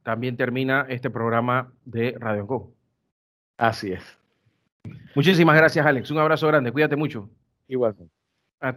También 0.04 0.38
termina 0.38 0.86
este 0.88 1.10
programa 1.10 1.72
de 1.86 2.16
Radio 2.18 2.46
Go. 2.46 2.72
Así 3.58 3.92
es. 3.92 4.18
Muchísimas 5.16 5.58
gracias, 5.58 5.86
Alex. 5.86 6.12
Un 6.12 6.20
abrazo 6.20 6.48
grande. 6.48 6.72
Cuídate 6.72 6.96
mucho. 6.96 7.30
Igualmente. 7.68 8.16